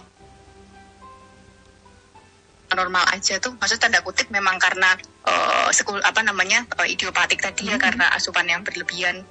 normal 2.74 3.06
aja 3.14 3.38
tuh 3.38 3.54
maksud 3.62 3.78
tanda 3.78 4.02
kutip 4.02 4.34
memang 4.34 4.58
karena 4.58 4.98
uh, 5.30 5.70
sekul 5.70 6.02
apa 6.02 6.26
namanya 6.26 6.66
uh, 6.74 6.88
idiopatik 6.90 7.38
tadi 7.38 7.70
ya, 7.70 7.78
hmm. 7.78 7.82
ya 7.82 7.84
karena 7.86 8.06
asupan 8.18 8.50
yang 8.50 8.66
berlebihan 8.66 9.22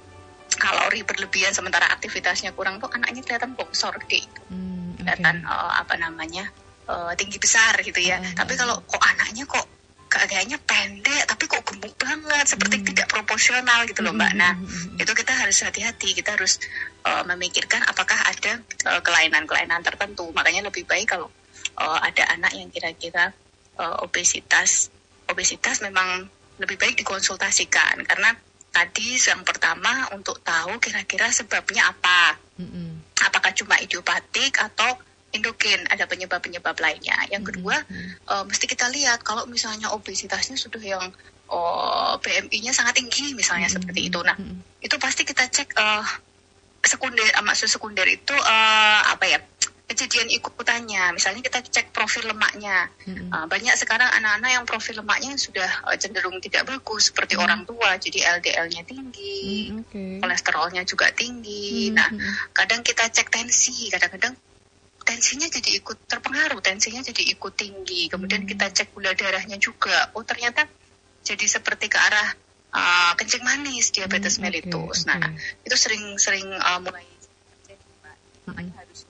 kalori 0.55 1.01
berlebihan 1.03 1.51
sementara 1.55 1.87
aktivitasnya 1.91 2.53
kurang 2.53 2.79
tuh 2.79 2.89
anaknya 2.91 3.21
kelihatan 3.25 3.53
bongsor 3.53 3.93
gede 4.05 4.25
hmm, 4.49 4.97
okay. 4.97 5.03
kelihatan 5.03 5.45
uh, 5.45 5.79
apa 5.79 5.95
namanya 5.99 6.49
uh, 6.87 7.11
tinggi 7.15 7.39
besar 7.39 7.75
gitu 7.79 7.99
ya. 7.99 8.19
Uh, 8.19 8.33
tapi 8.35 8.53
kalau 8.59 8.79
kok 8.83 9.03
anaknya 9.03 9.43
kok 9.47 9.65
kayaknya 10.13 10.61
pendek 10.61 11.25
tapi 11.25 11.49
kok 11.49 11.65
gemuk 11.65 11.93
banget 11.97 12.45
seperti 12.45 12.77
hmm. 12.79 12.85
tidak 12.93 13.07
proporsional 13.09 13.81
gitu 13.89 14.05
loh 14.05 14.13
mbak. 14.13 14.31
hmm, 14.33 14.39
nah 14.39 14.53
hmm, 14.53 15.01
itu 15.01 15.11
kita 15.11 15.33
harus 15.33 15.57
hati-hati. 15.65 16.13
Kita 16.13 16.37
harus 16.37 16.61
uh, 17.05 17.25
memikirkan 17.25 17.81
apakah 17.89 18.17
ada 18.29 18.61
kelainan-kelainan 19.01 19.81
uh, 19.81 19.85
tertentu. 19.85 20.29
Makanya 20.35 20.69
lebih 20.69 20.85
baik 20.85 21.17
kalau 21.17 21.33
uh, 21.81 21.99
ada 22.01 22.29
anak 22.29 22.53
yang 22.53 22.69
kira-kira 22.69 23.33
uh, 23.81 24.05
obesitas 24.05 24.93
obesitas 25.25 25.81
memang 25.81 26.29
lebih 26.61 26.77
baik 26.77 26.93
dikonsultasikan. 27.01 28.05
Karena 28.05 28.37
tadi 28.73 29.21
yang 29.21 29.45
pertama 29.45 30.09
untuk 30.17 30.41
tahu 30.41 30.81
kira-kira 30.81 31.29
sebabnya 31.29 31.93
apa 31.93 32.41
mm-hmm. 32.57 33.21
apakah 33.29 33.53
cuma 33.53 33.77
idiopatik 33.77 34.57
atau 34.57 34.97
endogen 35.29 35.85
ada 35.93 36.09
penyebab-penyebab 36.09 36.73
lainnya 36.81 37.13
yang 37.29 37.45
kedua 37.45 37.77
mm-hmm. 37.85 38.25
uh, 38.25 38.43
mesti 38.49 38.65
kita 38.65 38.89
lihat 38.89 39.21
kalau 39.21 39.45
misalnya 39.45 39.93
obesitasnya 39.93 40.57
sudah 40.57 40.81
yang 40.81 41.05
oh, 41.53 42.17
BMI-nya 42.17 42.73
sangat 42.73 42.97
tinggi 42.97 43.37
misalnya 43.37 43.69
mm-hmm. 43.69 43.77
seperti 43.77 44.01
itu 44.09 44.19
nah 44.25 44.33
mm-hmm. 44.33 44.81
itu 44.81 44.95
pasti 44.97 45.21
kita 45.21 45.45
cek 45.45 45.77
uh, 45.77 46.05
sekunder 46.81 47.23
maksud 47.45 47.69
sekunder 47.69 48.09
itu 48.09 48.33
uh, 48.33 49.01
apa 49.05 49.23
ya 49.29 49.39
kejadian 49.93 50.33
ikutannya. 50.33 51.13
Misalnya 51.13 51.45
kita 51.45 51.61
cek 51.61 51.93
profil 51.93 52.33
lemaknya. 52.33 52.89
Hmm. 53.05 53.29
Uh, 53.29 53.45
banyak 53.45 53.77
sekarang 53.77 54.09
anak-anak 54.09 54.49
yang 54.49 54.65
profil 54.65 55.05
lemaknya 55.05 55.37
sudah 55.37 55.69
uh, 55.85 55.95
cenderung 55.95 56.41
tidak 56.41 56.65
bagus 56.65 57.13
seperti 57.13 57.37
hmm. 57.37 57.45
orang 57.45 57.61
tua. 57.69 57.95
Jadi 58.01 58.25
LDL-nya 58.25 58.81
tinggi, 58.83 59.69
hmm, 59.69 59.79
okay. 59.85 60.13
kolesterolnya 60.19 60.81
juga 60.83 61.13
tinggi. 61.13 61.93
Hmm. 61.93 61.95
Nah, 62.01 62.09
kadang 62.51 62.81
kita 62.81 63.05
cek 63.07 63.29
tensi, 63.29 63.93
kadang-kadang 63.93 64.33
tensinya 65.05 65.45
jadi 65.45 65.69
ikut 65.77 66.09
terpengaruh, 66.09 66.59
tensinya 66.65 67.05
jadi 67.05 67.23
ikut 67.37 67.53
tinggi. 67.53 68.09
Kemudian 68.09 68.43
hmm. 68.43 68.49
kita 68.49 68.65
cek 68.73 68.97
gula 68.97 69.13
darahnya 69.13 69.61
juga. 69.61 70.09
Oh, 70.17 70.25
ternyata 70.25 70.65
jadi 71.23 71.45
seperti 71.45 71.87
ke 71.87 72.01
arah 72.01 72.33
uh, 72.73 73.11
kencing 73.15 73.45
manis, 73.45 73.93
diabetes 73.93 74.41
hmm, 74.41 74.49
mellitus. 74.49 75.05
Okay, 75.05 75.15
okay. 75.15 75.29
Nah, 75.29 75.63
itu 75.63 75.75
sering-sering 75.77 76.49
uh, 76.57 76.81
mulai 76.81 77.13
makanya 78.43 78.83
harus 78.83 79.07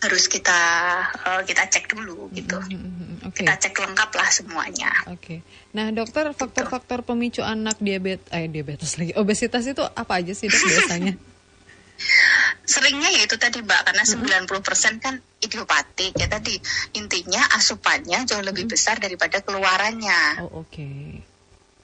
harus 0.00 0.24
kita 0.32 0.60
uh, 1.28 1.42
kita 1.44 1.68
cek 1.68 1.92
dulu 1.92 2.32
gitu. 2.32 2.56
Mm-hmm. 2.56 3.28
Okay. 3.30 3.44
Kita 3.44 3.52
cek 3.60 3.76
lengkap 3.76 4.10
lah 4.16 4.28
semuanya. 4.32 4.90
Oke. 5.12 5.20
Okay. 5.20 5.38
Nah, 5.76 5.92
dokter 5.92 6.32
gitu. 6.32 6.40
faktor-faktor 6.40 7.04
pemicu 7.04 7.44
anak 7.44 7.76
diabetes 7.84 8.32
eh 8.32 8.48
diabetes 8.48 8.96
lagi 8.96 9.12
obesitas 9.20 9.68
itu 9.68 9.84
apa 9.84 10.24
aja 10.24 10.32
sih 10.32 10.48
dok 10.48 10.56
biasanya? 10.56 11.14
Seringnya 12.72 13.12
ya 13.12 13.28
itu 13.28 13.36
tadi 13.36 13.60
Mbak 13.60 13.80
karena 13.92 14.04
mm-hmm. 14.08 14.48
90% 14.56 15.04
kan 15.04 15.14
idiopatik 15.44 16.16
ya 16.16 16.28
tadi 16.32 16.56
intinya 16.96 17.44
asupannya 17.60 18.24
jauh 18.24 18.40
lebih 18.40 18.64
mm-hmm. 18.64 18.72
besar 18.72 18.96
daripada 18.96 19.44
keluarannya. 19.44 20.48
Oh, 20.48 20.64
oke. 20.64 20.72
Okay 20.72 21.29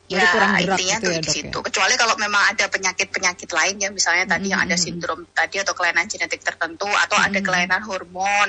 ya 0.06 0.22
kurang 0.30 0.54
intinya 0.62 0.96
gitu 1.02 1.06
tuh 1.06 1.12
ya, 1.12 1.20
di 1.20 1.30
situ. 1.30 1.58
Ya? 1.58 1.64
Kecuali 1.66 1.94
kalau 1.98 2.14
memang 2.14 2.42
ada 2.54 2.64
penyakit-penyakit 2.70 3.50
lain 3.50 3.76
ya, 3.82 3.88
misalnya 3.90 4.24
mm 4.24 4.30
-hmm. 4.30 4.38
tadi 4.38 4.46
yang 4.54 4.62
ada 4.62 4.76
sindrom 4.78 5.20
tadi 5.34 5.56
atau 5.58 5.74
kelainan 5.74 6.06
genetik 6.06 6.42
tertentu 6.46 6.86
atau 6.86 7.18
mm 7.18 7.22
-hmm. 7.22 7.28
ada 7.34 7.40
kelainan 7.42 7.82
hormon, 7.82 8.48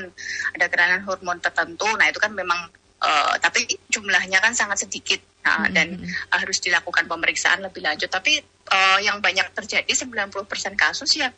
ada 0.53 0.65
kelainan 0.69 1.01
hormon 1.03 1.37
tertentu. 1.41 1.89
Nah 1.97 2.05
itu 2.09 2.21
kan 2.21 2.31
memang 2.37 2.69
uh, 3.01 3.33
tapi 3.41 3.65
jumlahnya 3.89 4.37
kan 4.37 4.53
sangat 4.53 4.85
sedikit 4.85 5.17
nah, 5.41 5.57
mm 5.57 5.61
-hmm. 5.65 5.73
dan 5.73 5.87
uh, 6.29 6.37
harus 6.37 6.61
dilakukan 6.61 7.09
pemeriksaan 7.09 7.65
lebih 7.65 7.81
lanjut. 7.81 8.09
Tapi 8.13 8.37
uh, 8.69 8.99
yang 9.01 9.17
banyak 9.17 9.49
terjadi 9.57 9.89
90% 9.89 10.29
kasus 10.77 11.11
ya 11.17 11.33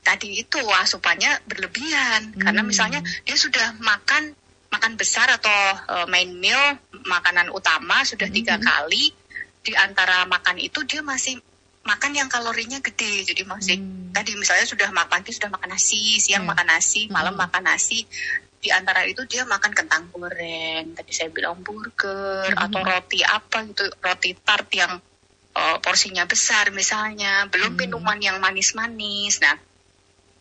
tadi 0.00 0.40
itu 0.40 0.56
asupannya 0.56 1.44
berlebihan 1.44 2.32
mm 2.32 2.32
-hmm. 2.32 2.40
karena 2.40 2.62
misalnya 2.64 3.00
dia 3.28 3.36
sudah 3.36 3.76
makan 3.84 4.32
makan 4.70 4.94
besar 4.96 5.28
atau 5.28 5.52
uh, 5.92 6.06
main 6.08 6.30
meal 6.30 6.78
makanan 7.04 7.52
utama 7.52 8.00
sudah 8.06 8.30
tiga 8.32 8.56
mm 8.56 8.64
-hmm. 8.64 8.70
kali 8.70 9.04
di 9.60 9.72
antara 9.76 10.24
makan 10.24 10.56
itu 10.56 10.80
dia 10.88 11.04
masih 11.04 11.36
makan 11.84 12.12
yang 12.12 12.28
kalorinya 12.28 12.78
gede 12.84 13.24
jadi 13.24 13.42
masih 13.48 13.80
hmm. 13.80 14.12
tadi 14.12 14.36
misalnya 14.36 14.68
sudah 14.68 14.88
makan 14.92 15.20
pagi 15.20 15.32
sudah 15.32 15.48
makan 15.48 15.72
nasi 15.72 16.20
siang 16.20 16.44
hmm. 16.44 16.52
makan 16.52 16.66
nasi 16.68 17.00
malam 17.08 17.34
hmm. 17.36 17.42
makan 17.48 17.62
nasi 17.64 18.04
di 18.60 18.68
antara 18.68 19.08
itu 19.08 19.24
dia 19.24 19.48
makan 19.48 19.72
kentang 19.72 20.12
goreng 20.12 20.92
tadi 20.92 21.12
saya 21.16 21.32
bilang 21.32 21.64
burger 21.64 22.52
hmm. 22.52 22.64
atau 22.68 22.80
roti 22.84 23.24
apa 23.24 23.64
gitu 23.64 23.88
roti 24.04 24.36
tart 24.36 24.68
yang 24.76 25.00
uh, 25.56 25.76
porsinya 25.80 26.28
besar 26.28 26.68
misalnya 26.68 27.48
belum 27.48 27.72
hmm. 27.72 27.80
minuman 27.80 28.18
yang 28.20 28.36
manis-manis 28.44 29.40
nah 29.40 29.56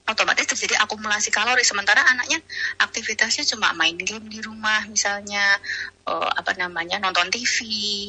otomatis 0.10 0.50
terjadi 0.50 0.82
akumulasi 0.82 1.30
kalori 1.30 1.62
sementara 1.62 2.02
anaknya 2.02 2.42
aktivitasnya 2.82 3.46
cuma 3.56 3.72
main 3.78 3.96
game 3.96 4.26
di 4.28 4.42
rumah 4.42 4.84
misalnya 4.90 5.62
uh, 6.10 6.30
apa 6.34 6.58
namanya 6.58 6.98
nonton 6.98 7.30
TV 7.30 7.58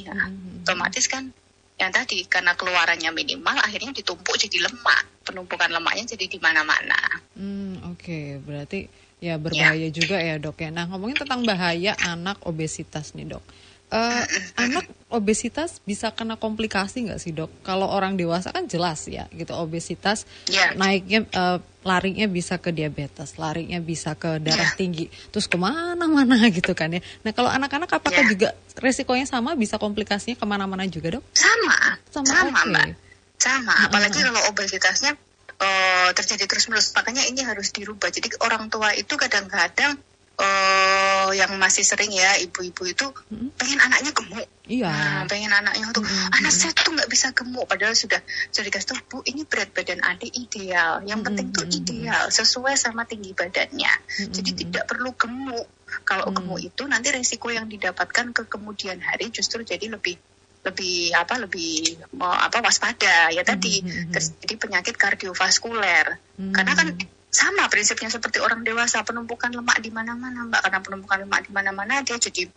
nah, 0.08 0.26
hmm. 0.26 0.64
otomatis 0.64 1.06
kan 1.06 1.28
yang 1.80 1.92
tadi 1.92 2.28
karena 2.28 2.52
keluarannya 2.56 3.08
minimal 3.08 3.56
akhirnya 3.56 3.96
ditumpuk 3.96 4.36
jadi 4.36 4.68
lemak 4.68 5.24
penumpukan 5.24 5.72
lemaknya 5.72 6.12
jadi 6.12 6.28
di 6.28 6.36
mana-mana. 6.36 7.00
Hmm, 7.32 7.80
Oke 7.88 8.04
okay. 8.04 8.24
berarti 8.36 8.80
ya 9.16 9.40
berbahaya 9.40 9.88
ya. 9.88 9.92
juga 9.92 10.20
ya 10.20 10.36
dok 10.36 10.60
ya. 10.60 10.68
Nah 10.68 10.84
ngomongin 10.92 11.24
tentang 11.24 11.40
bahaya 11.48 11.96
anak 12.04 12.44
obesitas 12.44 13.16
nih 13.16 13.32
dok 13.32 13.44
uh, 13.90 14.24
anak 14.56 14.86
obesitas 15.10 15.82
bisa 15.82 16.14
kena 16.14 16.38
komplikasi 16.38 17.10
nggak 17.10 17.20
sih 17.20 17.34
dok? 17.34 17.50
Kalau 17.66 17.90
orang 17.90 18.14
dewasa 18.14 18.54
kan 18.54 18.70
jelas 18.70 19.04
ya 19.10 19.26
gitu 19.34 19.52
obesitas 19.58 20.24
yeah. 20.46 20.72
naiknya 20.78 21.26
uh, 21.34 21.58
larinya 21.82 22.28
bisa 22.30 22.60
ke 22.60 22.70
diabetes, 22.70 23.36
larinya 23.40 23.80
bisa 23.80 24.14
ke 24.14 24.38
darah 24.38 24.70
yeah. 24.70 24.78
tinggi, 24.78 25.06
terus 25.32 25.48
ke 25.50 25.56
mana-mana 25.56 26.36
gitu 26.56 26.72
kan 26.76 26.92
ya. 26.92 27.00
Nah 27.26 27.32
kalau 27.34 27.50
anak-anak 27.50 27.90
apakah 27.90 28.22
yeah. 28.24 28.30
juga 28.30 28.48
resikonya 28.78 29.26
sama 29.26 29.56
bisa 29.58 29.76
komplikasinya 29.76 30.38
ke 30.38 30.46
mana-mana 30.46 30.86
juga 30.86 31.18
dok? 31.18 31.24
Sama, 31.34 31.98
sama, 32.12 32.28
sama 32.30 32.60
okay. 32.62 32.70
mbak, 32.70 32.88
sama. 33.40 33.74
Apalagi 33.88 34.18
uh 34.20 34.22
-huh. 34.22 34.28
kalau 34.30 34.42
obesitasnya 34.52 35.12
uh, 35.60 36.10
terjadi 36.12 36.44
terus-menerus, 36.46 36.92
makanya 36.92 37.24
ini 37.28 37.40
harus 37.44 37.72
dirubah. 37.72 38.12
Jadi 38.12 38.36
orang 38.44 38.68
tua 38.68 38.92
itu 38.92 39.16
kadang-kadang 39.16 39.96
uh, 40.40 41.30
yang 41.36 41.52
masih 41.60 41.84
sering 41.84 42.10
ya 42.10 42.40
ibu-ibu 42.40 42.82
itu 42.88 43.06
hmm. 43.30 43.54
pengen 43.60 43.78
anaknya 43.84 44.10
gemuk. 44.16 44.48
Iya. 44.70 44.90
Nah, 44.90 45.22
pengen 45.26 45.52
anaknya 45.52 45.92
tuh 45.92 46.04
hmm. 46.04 46.36
anak 46.40 46.52
saya 46.54 46.72
tuh 46.72 46.94
nggak 46.96 47.10
bisa 47.10 47.34
gemuk 47.36 47.66
padahal 47.68 47.92
sudah 47.92 48.18
sudah 48.48 48.64
dikasih 48.64 48.88
tuh 48.96 48.98
bu 49.06 49.18
ini 49.28 49.44
berat 49.44 49.70
badan 49.70 50.00
adik 50.00 50.32
ideal. 50.32 51.04
Yang 51.04 51.20
penting 51.30 51.46
hmm. 51.52 51.56
tuh 51.56 51.66
ideal 51.68 52.24
sesuai 52.32 52.74
sama 52.80 53.04
tinggi 53.04 53.36
badannya. 53.36 53.92
Hmm. 53.92 54.32
Jadi 54.32 54.50
tidak 54.64 54.84
perlu 54.88 55.12
gemuk. 55.14 55.66
Kalau 56.06 56.30
hmm. 56.30 56.36
gemuk 56.40 56.60
itu 56.64 56.82
nanti 56.88 57.08
resiko 57.12 57.52
yang 57.52 57.68
didapatkan 57.68 58.32
ke 58.32 58.42
kemudian 58.48 58.98
hari 59.04 59.28
justru 59.28 59.60
jadi 59.62 59.92
lebih 59.92 60.16
lebih 60.60 61.16
apa 61.16 61.40
lebih 61.40 61.96
mau 62.20 62.36
apa 62.36 62.60
waspada 62.60 63.32
ya 63.32 63.40
tadi 63.40 63.80
mm 63.80 63.88
-hmm. 63.88 64.12
terjadi 64.12 64.54
penyakit 64.60 64.92
kardiovaskuler 65.00 66.20
mm 66.20 66.36
-hmm. 66.36 66.52
karena 66.52 66.72
kan 66.76 66.88
sama 67.30 67.70
prinsipnya 67.70 68.10
seperti 68.10 68.42
orang 68.42 68.66
dewasa 68.66 69.06
penumpukan 69.06 69.54
lemak 69.54 69.78
di 69.78 69.94
mana-mana 69.94 70.50
mbak 70.50 70.66
karena 70.66 70.78
penumpukan 70.82 71.18
lemak 71.22 71.46
di 71.46 71.50
mana-mana 71.54 72.02
dia 72.02 72.18
jadi 72.18 72.50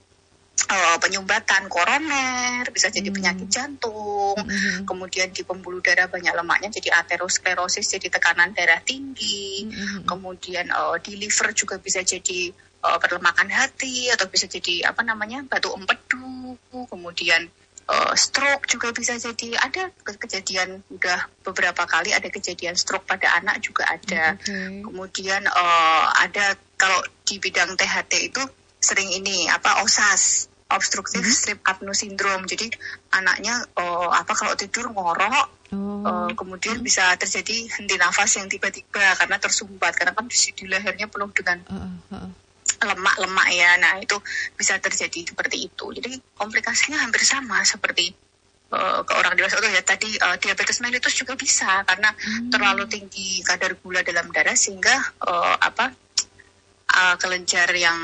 uh, 0.70 0.98
penyumbatan 0.98 1.70
koroner 1.70 2.66
bisa 2.74 2.90
jadi 2.90 3.10
hmm. 3.10 3.18
penyakit 3.22 3.48
jantung 3.54 4.34
hmm. 4.34 4.90
kemudian 4.90 5.30
di 5.30 5.46
pembuluh 5.46 5.78
darah 5.78 6.10
banyak 6.10 6.34
lemaknya 6.34 6.74
jadi 6.74 6.90
aterosklerosis 7.06 7.86
jadi 7.86 8.10
tekanan 8.10 8.58
darah 8.58 8.82
tinggi 8.82 9.70
hmm. 9.70 10.10
kemudian 10.10 10.74
uh, 10.74 10.98
di 10.98 11.22
liver 11.22 11.54
juga 11.54 11.78
bisa 11.78 12.02
jadi 12.02 12.50
uh, 12.82 12.98
perlemakan 12.98 13.54
hati 13.54 14.10
atau 14.10 14.26
bisa 14.26 14.50
jadi 14.50 14.90
apa 14.90 15.06
namanya 15.06 15.46
batu 15.46 15.70
empedu 15.70 16.58
kemudian 16.90 17.46
uh, 17.90 18.14
stroke 18.16 18.66
juga 18.70 18.92
bisa 18.96 19.16
jadi 19.20 19.58
ada 19.60 19.92
kejadian 20.06 20.84
udah 20.92 21.28
beberapa 21.44 21.84
kali 21.84 22.16
ada 22.16 22.28
kejadian 22.32 22.76
stroke 22.80 23.08
pada 23.08 23.36
anak 23.40 23.60
juga 23.60 23.88
ada 23.88 24.38
okay. 24.40 24.84
kemudian 24.84 25.44
uh, 25.48 26.06
ada 26.20 26.56
kalau 26.80 27.00
di 27.24 27.40
bidang 27.40 27.76
THT 27.76 28.14
itu 28.34 28.42
sering 28.84 29.12
ini 29.12 29.48
apa 29.48 29.84
OSAS 29.84 30.52
obstructive 30.72 31.24
mm 31.24 31.30
-hmm. 31.30 31.42
sleep 31.44 31.60
apnea 31.64 31.96
syndrome 31.96 32.44
jadi 32.50 32.68
anaknya 33.14 33.64
uh, 33.78 34.10
apa 34.12 34.34
kalau 34.36 34.58
tidur 34.58 34.92
ngorok 34.92 35.48
oh. 35.72 36.04
uh, 36.04 36.30
kemudian 36.34 36.80
mm 36.80 36.84
-hmm. 36.84 36.88
bisa 36.88 37.14
terjadi 37.16 37.70
henti 37.80 37.96
nafas 37.96 38.36
yang 38.42 38.50
tiba-tiba 38.50 39.16
karena 39.16 39.38
tersumbat 39.40 39.94
karena 39.96 40.12
kan 40.12 40.26
di, 40.28 40.66
lehernya 40.68 41.08
penuh 41.08 41.32
dengan 41.32 41.58
uh, 41.70 42.16
uh 42.16 42.43
lemak-lemak 42.84 43.48
ya. 43.54 43.70
Nah, 43.80 43.94
itu 44.00 44.20
bisa 44.56 44.78
terjadi 44.80 45.34
seperti 45.34 45.72
itu. 45.72 45.86
Jadi 45.96 46.20
komplikasinya 46.36 47.00
hampir 47.02 47.24
sama 47.24 47.64
seperti 47.64 48.12
uh, 48.74 49.00
ke 49.06 49.14
orang 49.14 49.34
dewasa 49.38 49.62
itu 49.62 49.70
ya 49.70 49.84
tadi 49.86 50.10
uh, 50.18 50.36
diabetes 50.42 50.82
mellitus 50.82 51.14
juga 51.14 51.38
bisa 51.38 51.86
karena 51.86 52.10
hmm. 52.12 52.50
terlalu 52.50 52.90
tinggi 52.90 53.46
kadar 53.46 53.78
gula 53.80 54.02
dalam 54.02 54.34
darah 54.34 54.58
sehingga 54.58 54.94
uh, 55.24 55.56
apa 55.62 55.94
uh, 56.90 57.16
kelenjar 57.22 57.70
yang 57.78 58.00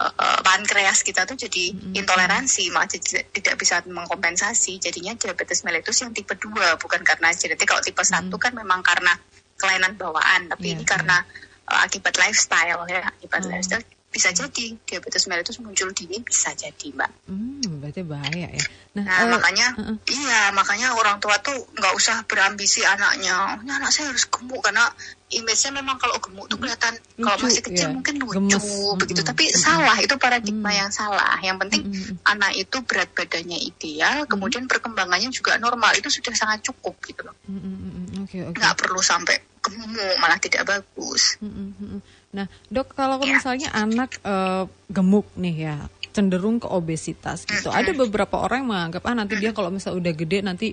uh, 0.00 0.40
pankreas 0.40 1.04
kita 1.04 1.28
tuh 1.28 1.36
jadi 1.36 1.76
hmm. 1.76 2.00
intoleransi 2.00 2.72
malah 2.72 2.88
tidak 2.88 3.54
bisa 3.60 3.84
mengkompensasi 3.84 4.80
jadinya 4.80 5.12
diabetes 5.14 5.62
mellitus 5.62 6.00
yang 6.00 6.16
tipe 6.16 6.32
2 6.32 6.80
bukan 6.80 7.00
karena 7.04 7.28
genetik 7.36 7.68
kalau 7.68 7.84
tipe 7.84 8.00
satu 8.00 8.36
hmm. 8.40 8.42
kan 8.42 8.52
memang 8.56 8.80
karena 8.80 9.12
kelainan 9.60 9.92
bawaan 10.00 10.48
tapi 10.48 10.72
yeah, 10.72 10.74
ini 10.80 10.84
karena 10.88 11.20
uh, 11.20 11.49
akibat 11.70 12.18
lifestyle 12.18 12.68
ya 12.68 13.06
akibat 13.06 13.42
hmm. 13.44 13.52
lifestyle 13.52 13.84
bisa 14.10 14.34
jadi 14.34 14.74
diabetes 14.82 15.30
mellitus 15.30 15.62
muncul 15.62 15.94
dini 15.94 16.18
bisa 16.26 16.50
jadi 16.58 16.86
mbak. 16.90 17.30
Hmm, 17.30 17.78
berarti 17.78 18.02
bahaya 18.02 18.50
ya. 18.50 18.64
Nah, 18.98 19.06
nah 19.06 19.18
uh, 19.22 19.28
makanya 19.38 19.66
uh 19.78 19.82
-uh. 19.94 19.96
iya 20.10 20.50
makanya 20.50 20.98
orang 20.98 21.22
tua 21.22 21.38
tuh 21.38 21.54
nggak 21.78 21.94
usah 21.94 22.26
berambisi 22.26 22.82
anaknya. 22.82 23.62
Nah, 23.62 23.74
anak 23.78 23.94
saya 23.94 24.10
harus 24.10 24.26
gemuk 24.26 24.66
karena 24.66 24.90
image-nya 25.30 25.70
memang 25.78 25.94
kalau 26.02 26.18
gemuk 26.18 26.50
tuh 26.50 26.58
kelihatan 26.58 26.98
lucu, 26.98 27.22
kalau 27.22 27.38
masih 27.46 27.62
kecil 27.62 27.86
ya. 27.86 27.94
mungkin 27.94 28.14
lucu 28.18 28.58
Gemes. 28.58 28.98
begitu. 28.98 29.20
Tapi 29.22 29.44
mm 29.46 29.54
-hmm. 29.54 29.62
salah 29.62 29.96
itu 30.02 30.14
paradigma 30.18 30.70
mm. 30.74 30.78
yang 30.82 30.90
salah. 30.90 31.34
Yang 31.38 31.56
penting 31.62 31.82
mm 31.86 31.94
-hmm. 31.94 32.32
anak 32.34 32.52
itu 32.58 32.76
berat 32.82 33.10
badannya 33.14 33.58
ideal, 33.62 34.26
kemudian 34.26 34.66
perkembangannya 34.66 35.30
juga 35.30 35.54
normal. 35.62 35.94
Itu 35.94 36.10
sudah 36.10 36.34
sangat 36.34 36.66
cukup 36.66 36.98
gitu 37.06 37.22
loh. 37.22 37.38
Mm 37.46 37.62
-hmm. 37.62 38.26
okay, 38.26 38.42
okay. 38.42 38.58
Nggak 38.58 38.74
perlu 38.74 38.98
sampai 38.98 39.38
gemuk 39.62 39.94
malah 40.18 40.42
tidak 40.42 40.66
bagus. 40.66 41.38
Mm 41.38 41.78
-hmm. 41.78 41.98
Nah, 42.30 42.46
dok 42.70 42.94
kalau 42.94 43.18
ya. 43.26 43.38
misalnya 43.38 43.68
anak 43.74 44.22
uh, 44.22 44.70
gemuk 44.86 45.26
nih 45.34 45.56
ya 45.66 45.76
cenderung 46.14 46.62
ke 46.62 46.66
obesitas 46.70 47.42
gitu. 47.46 47.70
Mm 47.70 47.74
-hmm. 47.74 47.80
Ada 47.82 47.90
beberapa 47.94 48.36
orang 48.38 48.66
yang 48.66 48.70
menganggap 48.70 49.02
ah 49.06 49.14
nanti 49.14 49.34
dia 49.38 49.50
kalau 49.54 49.70
misalnya 49.70 49.98
udah 49.98 50.14
gede 50.14 50.38
nanti 50.42 50.68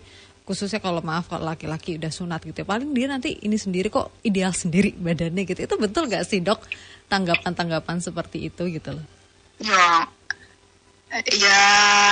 khususnya 0.47 0.79
kalau 0.79 1.03
maaf 1.03 1.27
kalau 1.27 1.43
laki-laki 1.43 1.99
udah 1.99 2.07
sunat 2.07 2.39
gitu 2.47 2.63
ya, 2.63 2.67
paling 2.67 2.95
dia 2.95 3.11
nanti 3.11 3.35
ini 3.43 3.59
sendiri 3.59 3.91
kok 3.91 4.15
ideal 4.23 4.55
sendiri 4.55 4.95
badannya 4.95 5.43
gitu 5.43 5.59
itu 5.59 5.75
betul 5.75 6.07
gak 6.07 6.23
sih 6.23 6.39
dok 6.39 6.63
tanggapan-tanggapan 7.11 7.99
seperti 7.99 8.47
itu 8.47 8.63
gitu 8.71 8.95
loh 8.95 9.05
ya 9.59 10.07
ya 11.35 11.59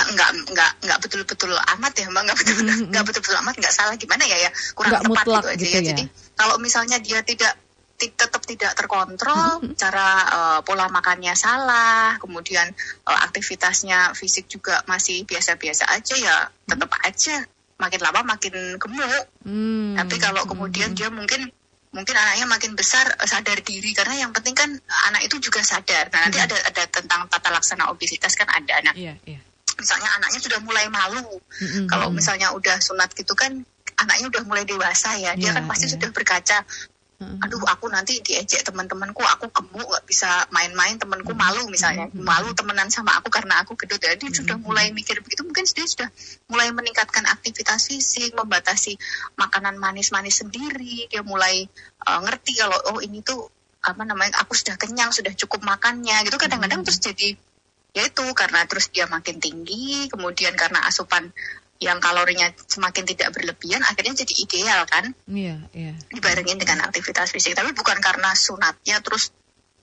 nggak 0.07 0.29
nggak 0.51 0.71
nggak 0.83 0.99
betul-betul 0.99 1.51
amat 1.51 1.93
ya 1.95 2.07
mbak 2.11 2.23
nggak 2.31 2.37
betul 2.43 2.55
nggak 2.59 2.75
mm 2.75 2.91
-hmm. 2.91 3.07
betul-betul 3.07 3.35
amat 3.43 3.55
nggak 3.59 3.73
salah 3.75 3.95
gimana 3.95 4.23
ya 4.27 4.37
ya 4.47 4.49
kurang 4.75 4.99
gak 4.99 5.03
tepat 5.07 5.23
gitu 5.23 5.47
aja 5.47 5.55
gitu 5.55 5.67
ya. 5.71 5.79
ya 5.79 5.87
jadi 5.95 6.03
kalau 6.35 6.55
misalnya 6.59 6.97
dia 6.99 7.19
tidak 7.23 7.55
tetap 7.95 8.43
tidak 8.43 8.75
terkontrol, 8.75 9.63
cara 9.81 10.07
uh, 10.27 10.59
pola 10.61 10.91
makannya 10.91 11.33
salah, 11.33 12.19
kemudian 12.19 12.67
uh, 13.07 13.19
aktivitasnya 13.25 14.11
fisik 14.13 14.51
juga 14.51 14.83
masih 14.85 15.23
biasa-biasa 15.23 15.87
aja 15.91 16.15
ya, 16.19 16.37
tetap 16.67 16.91
aja 17.03 17.47
makin 17.75 17.99
lama 18.03 18.21
makin 18.35 18.79
gemuk. 18.79 19.23
Hmm. 19.43 19.95
Tapi 19.99 20.15
kalau 20.19 20.43
kemudian 20.47 20.95
hmm. 20.95 20.97
dia 20.97 21.09
mungkin 21.11 21.51
mungkin 21.95 22.15
anaknya 22.15 22.45
makin 22.51 22.75
besar 22.75 23.07
eh, 23.07 23.27
sadar 23.27 23.63
diri 23.63 23.95
karena 23.95 24.27
yang 24.27 24.31
penting 24.35 24.51
kan 24.51 24.67
anak 25.11 25.27
itu 25.27 25.39
juga 25.39 25.63
sadar. 25.63 26.11
Nah, 26.11 26.27
nanti 26.27 26.39
hmm. 26.39 26.47
ada 26.51 26.57
ada 26.71 26.83
tentang 26.91 27.27
tata 27.31 27.49
laksana 27.51 27.91
obesitas 27.91 28.35
kan 28.35 28.47
ada 28.51 28.83
anak. 28.83 28.95
Yeah, 28.95 29.15
yeah. 29.23 29.39
Misalnya 29.75 30.07
anaknya 30.19 30.39
sudah 30.39 30.59
mulai 30.63 30.87
malu. 30.87 31.39
Hmm. 31.59 31.87
Kalau 31.87 32.11
hmm. 32.11 32.15
misalnya 32.19 32.51
udah 32.55 32.79
sunat 32.79 33.11
gitu 33.15 33.35
kan 33.35 33.63
anaknya 33.95 34.27
udah 34.27 34.43
mulai 34.43 34.67
dewasa 34.67 35.15
ya, 35.15 35.39
dia 35.39 35.51
yeah, 35.51 35.55
kan 35.55 35.63
pasti 35.71 35.87
yeah. 35.87 35.93
sudah 35.95 36.09
berkaca 36.11 36.67
aduh 37.15 37.63
aku 37.63 37.87
nanti 37.87 38.19
diejek 38.19 38.67
teman-temanku 38.67 39.23
aku 39.23 39.47
gemuk 39.47 39.87
nggak 39.87 40.03
bisa 40.03 40.27
main-main 40.51 40.99
temanku 40.99 41.31
malu 41.31 41.63
misalnya. 41.71 42.11
Malu 42.11 42.51
temenan 42.51 42.91
sama 42.91 43.15
aku 43.15 43.31
karena 43.31 43.63
aku 43.63 43.79
gedut 43.79 44.03
jadi 44.03 44.19
ya, 44.19 44.31
sudah 44.43 44.59
mulai 44.59 44.91
mikir 44.91 45.23
begitu. 45.23 45.47
Mungkin 45.47 45.63
dia 45.63 45.87
sudah 45.87 46.09
mulai 46.51 46.75
meningkatkan 46.75 47.23
aktivitas 47.23 47.87
fisik 47.87 48.35
membatasi 48.35 48.99
makanan 49.39 49.79
manis-manis 49.79 50.43
sendiri. 50.43 51.07
Dia 51.07 51.23
mulai 51.23 51.63
uh, 52.03 52.19
ngerti 52.19 52.59
kalau 52.59 52.79
oh 52.95 52.99
ini 52.99 53.23
tuh 53.23 53.47
apa 53.79 54.01
namanya 54.03 54.43
aku 54.43 54.51
sudah 54.57 54.75
kenyang 54.75 55.15
sudah 55.15 55.31
cukup 55.39 55.63
makannya 55.63 56.19
gitu. 56.27 56.35
Kadang-kadang 56.35 56.83
terus 56.83 56.99
jadi 56.99 57.39
ya 57.95 58.03
itu 58.11 58.25
karena 58.35 58.67
terus 58.67 58.91
dia 58.91 59.07
makin 59.07 59.39
tinggi 59.39 60.11
kemudian 60.11 60.51
karena 60.59 60.83
asupan 60.83 61.31
yang 61.83 61.99
kalorinya 61.99 62.47
semakin 62.55 63.03
tidak 63.03 63.35
berlebihan 63.35 63.83
akhirnya 63.83 64.23
jadi 64.23 64.33
ideal 64.47 64.81
kan 64.87 65.11
iya 65.27 65.59
iya 65.75 65.93
dibarengin 66.07 66.55
dengan 66.55 66.87
aktivitas 66.87 67.35
fisik 67.35 67.51
tapi 67.51 67.75
bukan 67.75 67.99
karena 67.99 68.31
sunatnya 68.31 69.03
terus 69.03 69.35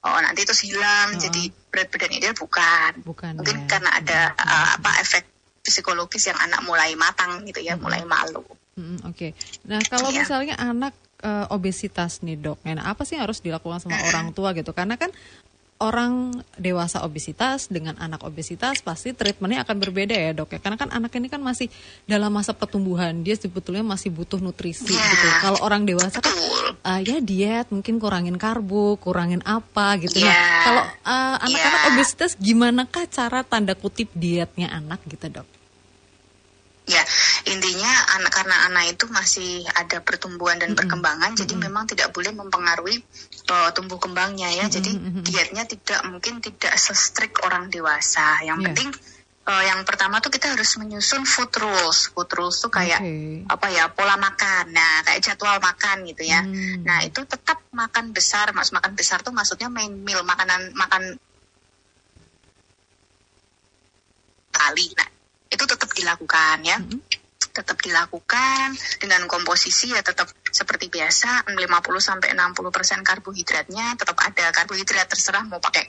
oh 0.03 0.19
nanti 0.25 0.49
terus 0.49 0.65
hilang 0.65 1.15
oh. 1.15 1.21
jadi 1.21 1.43
berat 1.69 1.89
badan 1.93 2.13
ideal 2.17 2.35
bukan 2.35 2.93
bukan 3.05 3.33
mungkin 3.37 3.57
ya. 3.65 3.69
karena 3.69 3.91
ada 3.93 4.21
uh, 4.41 4.69
apa 4.81 4.91
efek 5.05 5.25
psikologis 5.63 6.27
yang 6.33 6.39
anak 6.41 6.65
mulai 6.65 6.97
matang 6.97 7.45
gitu 7.45 7.61
ya 7.61 7.77
hmm. 7.77 7.85
mulai 7.85 8.03
malu 8.09 8.43
hmm, 8.81 9.05
oke 9.05 9.13
okay. 9.13 9.31
nah 9.69 9.79
kalau 9.85 10.09
yeah. 10.09 10.25
misalnya 10.25 10.55
anak 10.57 10.97
uh, 11.23 11.47
obesitas 11.55 12.21
nih 12.21 12.37
dok, 12.37 12.59
nah 12.67 12.91
apa 12.91 13.07
sih 13.07 13.17
yang 13.17 13.25
harus 13.31 13.41
dilakukan 13.41 13.79
sama 13.79 13.97
orang 14.11 14.35
tua 14.35 14.53
gitu? 14.53 14.75
Karena 14.75 14.99
kan 14.99 15.15
orang 15.83 16.39
dewasa 16.55 17.03
obesitas 17.03 17.67
dengan 17.67 17.99
anak 17.99 18.23
obesitas 18.23 18.79
pasti 18.81 19.11
treatmentnya 19.11 19.67
akan 19.67 19.77
berbeda 19.83 20.15
ya 20.15 20.31
dok 20.31 20.55
ya 20.55 20.59
karena 20.63 20.79
kan 20.79 20.95
anak 20.95 21.11
ini 21.19 21.27
kan 21.27 21.43
masih 21.43 21.67
dalam 22.07 22.31
masa 22.31 22.55
pertumbuhan 22.55 23.27
dia 23.27 23.35
sebetulnya 23.35 23.83
masih 23.83 24.15
butuh 24.15 24.39
nutrisi 24.39 24.95
yeah. 24.95 25.11
gitu 25.11 25.27
kalau 25.43 25.59
orang 25.67 25.83
dewasa 25.83 26.23
kan 26.23 26.33
uh, 26.87 27.01
ya 27.03 27.19
diet 27.19 27.67
mungkin 27.75 27.99
kurangin 27.99 28.39
karbo 28.39 28.95
kurangin 29.03 29.43
apa 29.43 29.99
gitu 29.99 30.23
yeah. 30.23 30.31
nah 30.31 30.39
iya. 30.39 30.63
kalau 30.63 30.83
uh, 31.03 31.37
anak-anak 31.51 31.83
yeah. 31.83 31.91
obesitas 31.91 32.33
gimana 32.39 32.87
kah 32.87 33.05
cara 33.11 33.43
tanda 33.43 33.75
kutip 33.75 34.07
dietnya 34.15 34.71
anak 34.71 35.03
gitu 35.11 35.27
dok 35.43 35.62
Ya, 36.83 36.99
intinya 37.47 37.93
anak 38.19 38.33
karena 38.35 38.57
anak 38.67 38.99
itu 38.99 39.07
masih 39.07 39.63
ada 39.71 40.03
pertumbuhan 40.03 40.59
dan 40.59 40.75
perkembangan, 40.75 41.31
mm 41.31 41.35
-hmm. 41.39 41.43
jadi 41.47 41.55
memang 41.55 41.85
tidak 41.87 42.11
boleh 42.11 42.35
mempengaruhi 42.35 42.99
uh, 43.55 43.71
tumbuh 43.71 44.03
kembangnya 44.03 44.51
ya. 44.51 44.67
Mm 44.67 44.69
-hmm. 44.69 44.77
Jadi 44.83 44.91
dietnya 45.23 45.63
tidak 45.63 46.01
mungkin 46.11 46.43
tidak 46.43 46.75
sestrik 46.75 47.39
orang 47.47 47.71
dewasa. 47.71 48.43
Yang 48.43 48.59
yeah. 48.59 48.67
penting 48.67 48.91
uh, 49.47 49.63
yang 49.63 49.87
pertama 49.87 50.19
tuh 50.19 50.35
kita 50.35 50.59
harus 50.59 50.75
menyusun 50.75 51.23
food 51.23 51.55
rules. 51.63 52.11
Food 52.11 52.31
rules 52.35 52.59
tuh 52.59 52.75
kayak 52.75 52.99
okay. 52.99 53.47
apa 53.47 53.67
ya 53.71 53.87
pola 53.95 54.19
makan, 54.19 54.75
nah 54.75 55.07
kayak 55.07 55.23
jadwal 55.23 55.63
makan 55.63 56.03
gitu 56.11 56.27
ya. 56.27 56.43
Mm. 56.43 56.83
Nah 56.83 56.99
itu 57.07 57.23
tetap 57.23 57.63
makan 57.71 58.11
besar, 58.11 58.51
mas 58.59 58.75
makan 58.75 58.99
besar 58.99 59.23
tuh 59.23 59.31
maksudnya 59.31 59.71
main 59.71 59.91
meal 60.03 60.27
makanan 60.27 60.75
makan 60.75 61.15
kali. 64.51 64.87
Nah 64.99 65.22
itu 65.53 65.65
tetap 65.69 65.91
dilakukan 65.93 66.57
ya. 66.65 66.81
Mm 66.81 66.89
-hmm. 66.89 67.01
Tetap 67.53 67.77
dilakukan 67.85 68.73
dengan 68.97 69.29
komposisi 69.29 69.93
ya 69.93 70.01
tetap 70.01 70.33
seperti 70.49 70.89
biasa 70.89 71.45
50 71.53 71.61
sampai 72.01 72.33
60% 72.33 72.73
persen 72.73 73.05
karbohidratnya 73.05 73.93
tetap 74.01 74.17
ada 74.25 74.49
karbohidrat 74.57 75.05
terserah 75.05 75.45
mau 75.45 75.61
pakai 75.61 75.85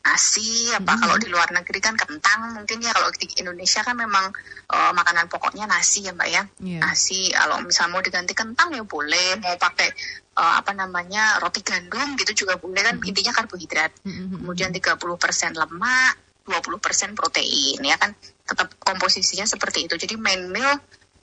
nasi 0.00 0.72
apa 0.72 0.96
mm-hmm. 0.96 1.00
kalau 1.04 1.16
di 1.20 1.28
luar 1.28 1.48
negeri 1.52 1.78
kan 1.78 1.92
kentang 1.92 2.56
mungkin 2.56 2.80
ya 2.80 2.96
kalau 2.96 3.12
di 3.12 3.28
Indonesia 3.36 3.84
kan 3.84 3.92
memang 3.92 4.32
uh, 4.72 4.92
makanan 4.96 5.28
pokoknya 5.28 5.68
nasi 5.68 6.08
ya 6.08 6.16
mbak 6.16 6.28
ya 6.32 6.42
yeah. 6.64 6.80
nasi 6.80 7.28
kalau 7.36 7.60
misal 7.60 7.92
mau 7.92 8.00
diganti 8.00 8.32
kentang 8.32 8.72
ya 8.72 8.80
boleh 8.80 9.36
mau 9.44 9.60
pakai 9.60 9.92
uh, 10.40 10.56
apa 10.56 10.72
namanya 10.72 11.36
roti 11.44 11.60
gandum 11.60 12.16
gitu 12.16 12.44
juga 12.44 12.56
boleh 12.56 12.80
kan 12.80 12.96
mm-hmm. 12.96 13.10
intinya 13.12 13.32
karbohidrat 13.36 13.92
mm-hmm. 14.00 14.40
kemudian 14.40 14.72
30% 14.72 15.60
lemak 15.60 16.12
20% 16.46 17.18
protein 17.18 17.78
ya 17.80 17.96
kan? 18.00 18.14
Tetap 18.46 18.76
komposisinya 18.80 19.46
seperti 19.46 19.86
itu. 19.86 19.94
Jadi 19.96 20.14
main 20.16 20.48
meal 20.48 20.78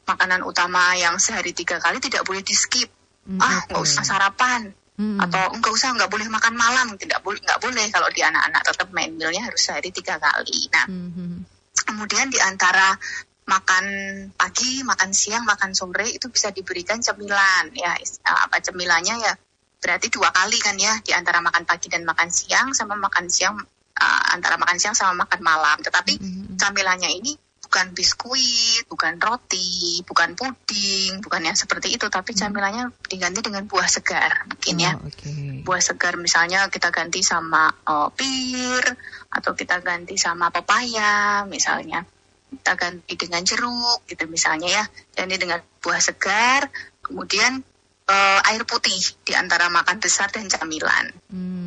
makanan 0.07 0.43
utama 0.47 0.95
yang 0.95 1.19
sehari 1.19 1.51
tiga 1.51 1.83
kali 1.83 1.99
tidak 1.99 2.23
boleh 2.23 2.39
di 2.39 2.55
skip 2.55 2.87
mm, 3.27 3.43
ah 3.43 3.67
nggak 3.67 3.81
usah 3.81 4.03
sarapan. 4.03 4.71
Hmm. 4.97 5.21
atau 5.21 5.53
nggak 5.53 5.73
usah 5.77 5.93
nggak 5.93 6.09
boleh 6.09 6.25
makan 6.25 6.57
malam. 6.57 6.97
Tidak 6.97 7.21
boleh 7.21 7.37
nggak 7.37 7.61
boleh 7.61 7.85
kalau 7.93 8.09
di 8.09 8.25
anak-anak 8.25 8.65
tetap 8.65 8.89
main 8.89 9.13
mealnya 9.13 9.45
harus 9.45 9.61
sehari 9.61 9.93
tiga 9.93 10.17
kali. 10.17 10.73
Nah 10.73 10.85
hmm. 10.89 11.37
kemudian 11.85 12.33
di 12.33 12.41
antara 12.41 12.97
makan 13.45 13.85
pagi 14.33 14.81
makan 14.81 15.13
siang 15.13 15.45
makan 15.45 15.77
sore 15.77 16.09
itu 16.09 16.33
bisa 16.33 16.49
diberikan 16.49 16.97
cemilan 16.97 17.69
ya. 17.77 17.93
Apa 18.25 18.57
cemilannya 18.57 19.21
ya? 19.21 19.33
Berarti 19.77 20.09
dua 20.09 20.33
kali 20.33 20.57
kan 20.57 20.73
ya 20.81 20.97
di 21.05 21.13
antara 21.13 21.45
makan 21.45 21.69
pagi 21.69 21.93
dan 21.93 22.01
makan 22.01 22.33
siang 22.33 22.73
sama 22.73 22.97
makan 22.97 23.29
siang 23.29 23.61
uh, 23.97 24.23
antara 24.33 24.55
makan 24.61 24.77
siang 24.77 24.95
sama 24.95 25.25
makan 25.25 25.41
malam. 25.41 25.77
Tetapi 25.81 26.13
mm-hmm. 26.21 26.55
camilannya 26.61 27.09
ini 27.11 27.33
bukan 27.67 27.91
biskuit, 27.91 28.87
bukan 28.87 29.19
roti, 29.19 29.99
bukan 30.07 30.39
puding, 30.39 31.19
bukan 31.19 31.51
yang 31.51 31.57
seperti 31.57 31.99
itu, 31.99 32.07
tapi 32.07 32.31
mm-hmm. 32.31 32.41
camilannya 32.47 32.83
diganti 33.11 33.39
dengan 33.43 33.67
buah 33.67 33.89
segar 33.89 34.47
mungkin 34.47 34.75
ya. 34.79 34.93
oh, 34.95 35.03
ya. 35.03 35.11
Okay. 35.11 35.51
Buah 35.67 35.81
segar 35.83 36.15
misalnya 36.15 36.71
kita 36.71 36.93
ganti 36.93 37.19
sama 37.25 37.67
uh, 37.67 38.09
pir 38.15 38.83
atau 39.27 39.51
kita 39.51 39.83
ganti 39.83 40.15
sama 40.15 40.53
pepaya 40.53 41.43
misalnya. 41.49 42.05
Kita 42.47 42.79
ganti 42.79 43.13
dengan 43.19 43.43
jeruk 43.43 44.07
gitu 44.07 44.23
misalnya 44.31 44.71
ya. 44.71 44.83
Ganti 45.11 45.35
dengan 45.35 45.59
buah 45.83 45.99
segar, 45.99 46.71
kemudian 47.03 47.59
uh, 48.07 48.39
air 48.47 48.63
putih 48.63 48.95
di 49.27 49.35
antara 49.35 49.67
makan 49.67 49.99
besar 49.99 50.31
dan 50.31 50.47
camilan. 50.47 51.11
Hmm 51.27 51.66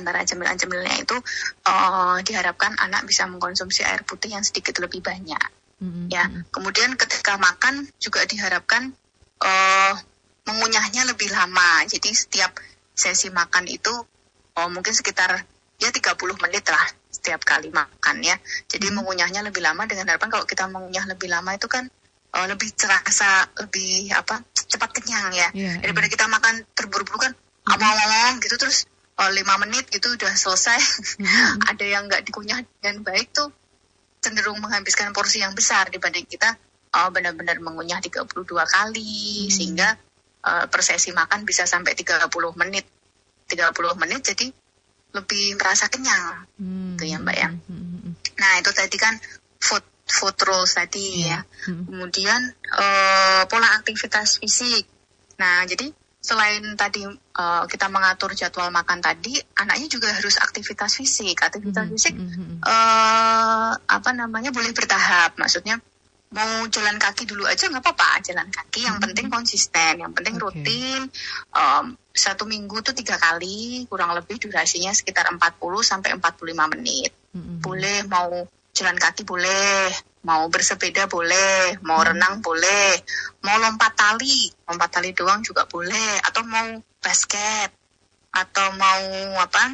antara 0.00 0.24
cemilan-cemilannya 0.24 1.04
itu 1.04 1.16
uh, 1.68 2.18
diharapkan 2.24 2.74
anak 2.80 3.04
bisa 3.04 3.28
mengkonsumsi 3.28 3.84
air 3.84 4.02
putih 4.02 4.32
yang 4.32 4.42
sedikit 4.42 4.80
lebih 4.80 5.04
banyak. 5.04 5.46
Mm-hmm. 5.80 6.06
Ya, 6.12 6.28
kemudian 6.52 6.96
ketika 6.96 7.40
makan 7.40 7.88
juga 7.96 8.24
diharapkan 8.28 8.92
uh, 9.40 9.94
mengunyahnya 10.48 11.08
lebih 11.08 11.32
lama. 11.32 11.84
Jadi 11.88 12.12
setiap 12.12 12.56
sesi 12.92 13.32
makan 13.32 13.64
itu 13.68 13.92
oh, 14.56 14.68
mungkin 14.68 14.92
sekitar 14.92 15.40
ya 15.80 15.88
30 15.88 16.16
menit 16.44 16.68
lah 16.68 16.84
setiap 17.08 17.40
kali 17.44 17.72
makan 17.72 18.20
ya. 18.20 18.36
Jadi 18.68 18.88
mm-hmm. 18.88 18.96
mengunyahnya 19.00 19.40
lebih 19.44 19.64
lama 19.64 19.88
dengan 19.88 20.08
harapan 20.08 20.28
kalau 20.28 20.44
kita 20.44 20.68
mengunyah 20.68 21.04
lebih 21.08 21.32
lama 21.32 21.56
itu 21.56 21.68
kan 21.68 21.88
uh, 22.36 22.46
lebih 22.48 22.72
terasa 22.76 23.48
lebih 23.64 24.12
apa 24.12 24.44
cepat 24.68 24.90
kenyang 25.00 25.32
ya. 25.32 25.48
Yeah, 25.56 25.76
daripada 25.80 26.06
yeah. 26.08 26.14
kita 26.16 26.24
makan 26.28 26.54
terburu-buru 26.76 27.18
kan 27.30 27.32
mm-hmm. 27.32 28.42
gitu 28.44 28.56
terus 28.60 28.84
lima 29.20 29.54
menit 29.60 29.84
gitu 29.92 30.16
udah 30.16 30.32
selesai 30.32 30.80
hmm. 31.20 31.64
ada 31.70 31.84
yang 31.84 32.08
nggak 32.08 32.24
dikunyah 32.24 32.64
dengan 32.80 33.04
baik 33.04 33.34
tuh 33.36 33.52
cenderung 34.20 34.60
menghabiskan 34.60 35.12
porsi 35.12 35.40
yang 35.44 35.52
besar 35.52 35.88
dibanding 35.92 36.24
kita 36.24 36.56
uh, 36.92 37.08
benar-benar 37.12 37.60
mengunyah 37.60 38.00
32 38.00 38.32
kali 38.46 39.48
hmm. 39.48 39.52
sehingga 39.52 39.88
uh, 40.44 40.64
persesi 40.68 41.12
makan 41.12 41.44
bisa 41.44 41.64
sampai 41.68 41.92
30 41.96 42.28
menit 42.56 42.86
30 43.50 43.74
menit 43.98 44.20
jadi 44.22 44.46
lebih 45.10 45.58
merasa 45.58 45.90
kenyang 45.90 46.46
hmm. 46.60 46.94
gitu 46.96 47.04
ya 47.10 47.18
mbak 47.18 47.36
ya 47.36 47.48
hmm. 47.50 47.60
hmm, 47.66 47.98
hmm. 48.06 48.12
nah 48.38 48.52
itu 48.62 48.70
tadi 48.70 48.96
kan 48.96 49.14
food 49.58 49.82
food 50.06 50.36
rules 50.46 50.74
tadi 50.74 51.26
yeah. 51.26 51.42
ya 51.42 51.70
hmm. 51.70 51.84
kemudian 51.90 52.40
uh, 52.72 53.42
pola 53.50 53.68
aktivitas 53.78 54.38
fisik 54.38 54.86
nah 55.36 55.66
jadi 55.66 55.90
selain 56.20 56.62
tadi 56.76 57.02
uh, 57.08 57.64
kita 57.64 57.88
mengatur 57.88 58.36
jadwal 58.36 58.68
makan 58.68 59.00
tadi, 59.00 59.40
anaknya 59.56 59.88
juga 59.88 60.12
harus 60.12 60.36
aktivitas 60.36 61.00
fisik. 61.00 61.40
Aktivitas 61.40 61.88
mm 61.88 61.90
-hmm. 61.90 61.96
fisik 61.96 62.14
uh, 62.68 63.72
apa 63.74 64.10
namanya 64.12 64.52
boleh 64.52 64.70
bertahap. 64.76 65.40
Maksudnya 65.40 65.80
mau 66.30 66.62
jalan 66.70 66.94
kaki 66.94 67.26
dulu 67.26 67.42
aja 67.42 67.66
nggak 67.66 67.82
apa-apa 67.82 68.22
jalan 68.22 68.46
kaki 68.54 68.86
yang 68.86 69.02
penting 69.02 69.26
konsisten 69.26 69.98
yang 69.98 70.14
penting 70.14 70.38
okay. 70.38 70.42
rutin 70.46 71.02
um, 71.50 71.98
satu 72.14 72.46
minggu 72.46 72.78
tuh 72.86 72.94
tiga 72.94 73.18
kali 73.18 73.82
kurang 73.90 74.14
lebih 74.14 74.38
durasinya 74.38 74.94
sekitar 74.94 75.26
40 75.26 75.58
sampai 75.82 76.14
45 76.14 76.74
menit 76.78 77.10
mm-hmm. 77.34 77.58
boleh 77.58 77.98
mau 78.06 78.46
jalan 78.80 78.96
kaki 78.96 79.28
boleh 79.28 79.92
mau 80.24 80.48
bersepeda 80.48 81.04
boleh 81.04 81.76
mau 81.84 82.00
mm-hmm. 82.00 82.08
renang 82.16 82.34
boleh 82.40 82.96
mau 83.44 83.60
lompat 83.60 83.92
tali 83.92 84.48
lompat 84.64 84.88
tali 84.88 85.12
doang 85.12 85.44
juga 85.44 85.68
boleh 85.68 86.16
atau 86.24 86.40
mau 86.48 86.80
basket 87.04 87.68
atau 88.32 88.66
mau 88.80 89.04
apa 89.36 89.64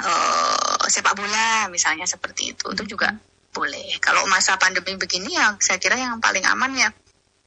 uh, 0.00 0.84
sepak 0.88 1.12
bola 1.12 1.68
misalnya 1.68 2.08
seperti 2.08 2.56
itu 2.56 2.66
itu 2.72 2.96
juga 2.96 3.12
boleh. 3.56 3.96
Kalau 4.04 4.28
masa 4.28 4.60
pandemi 4.60 5.00
begini 5.00 5.32
ya 5.32 5.56
saya 5.56 5.80
kira 5.80 5.96
yang 5.96 6.20
paling 6.20 6.44
aman 6.44 6.76
ya 6.76 6.88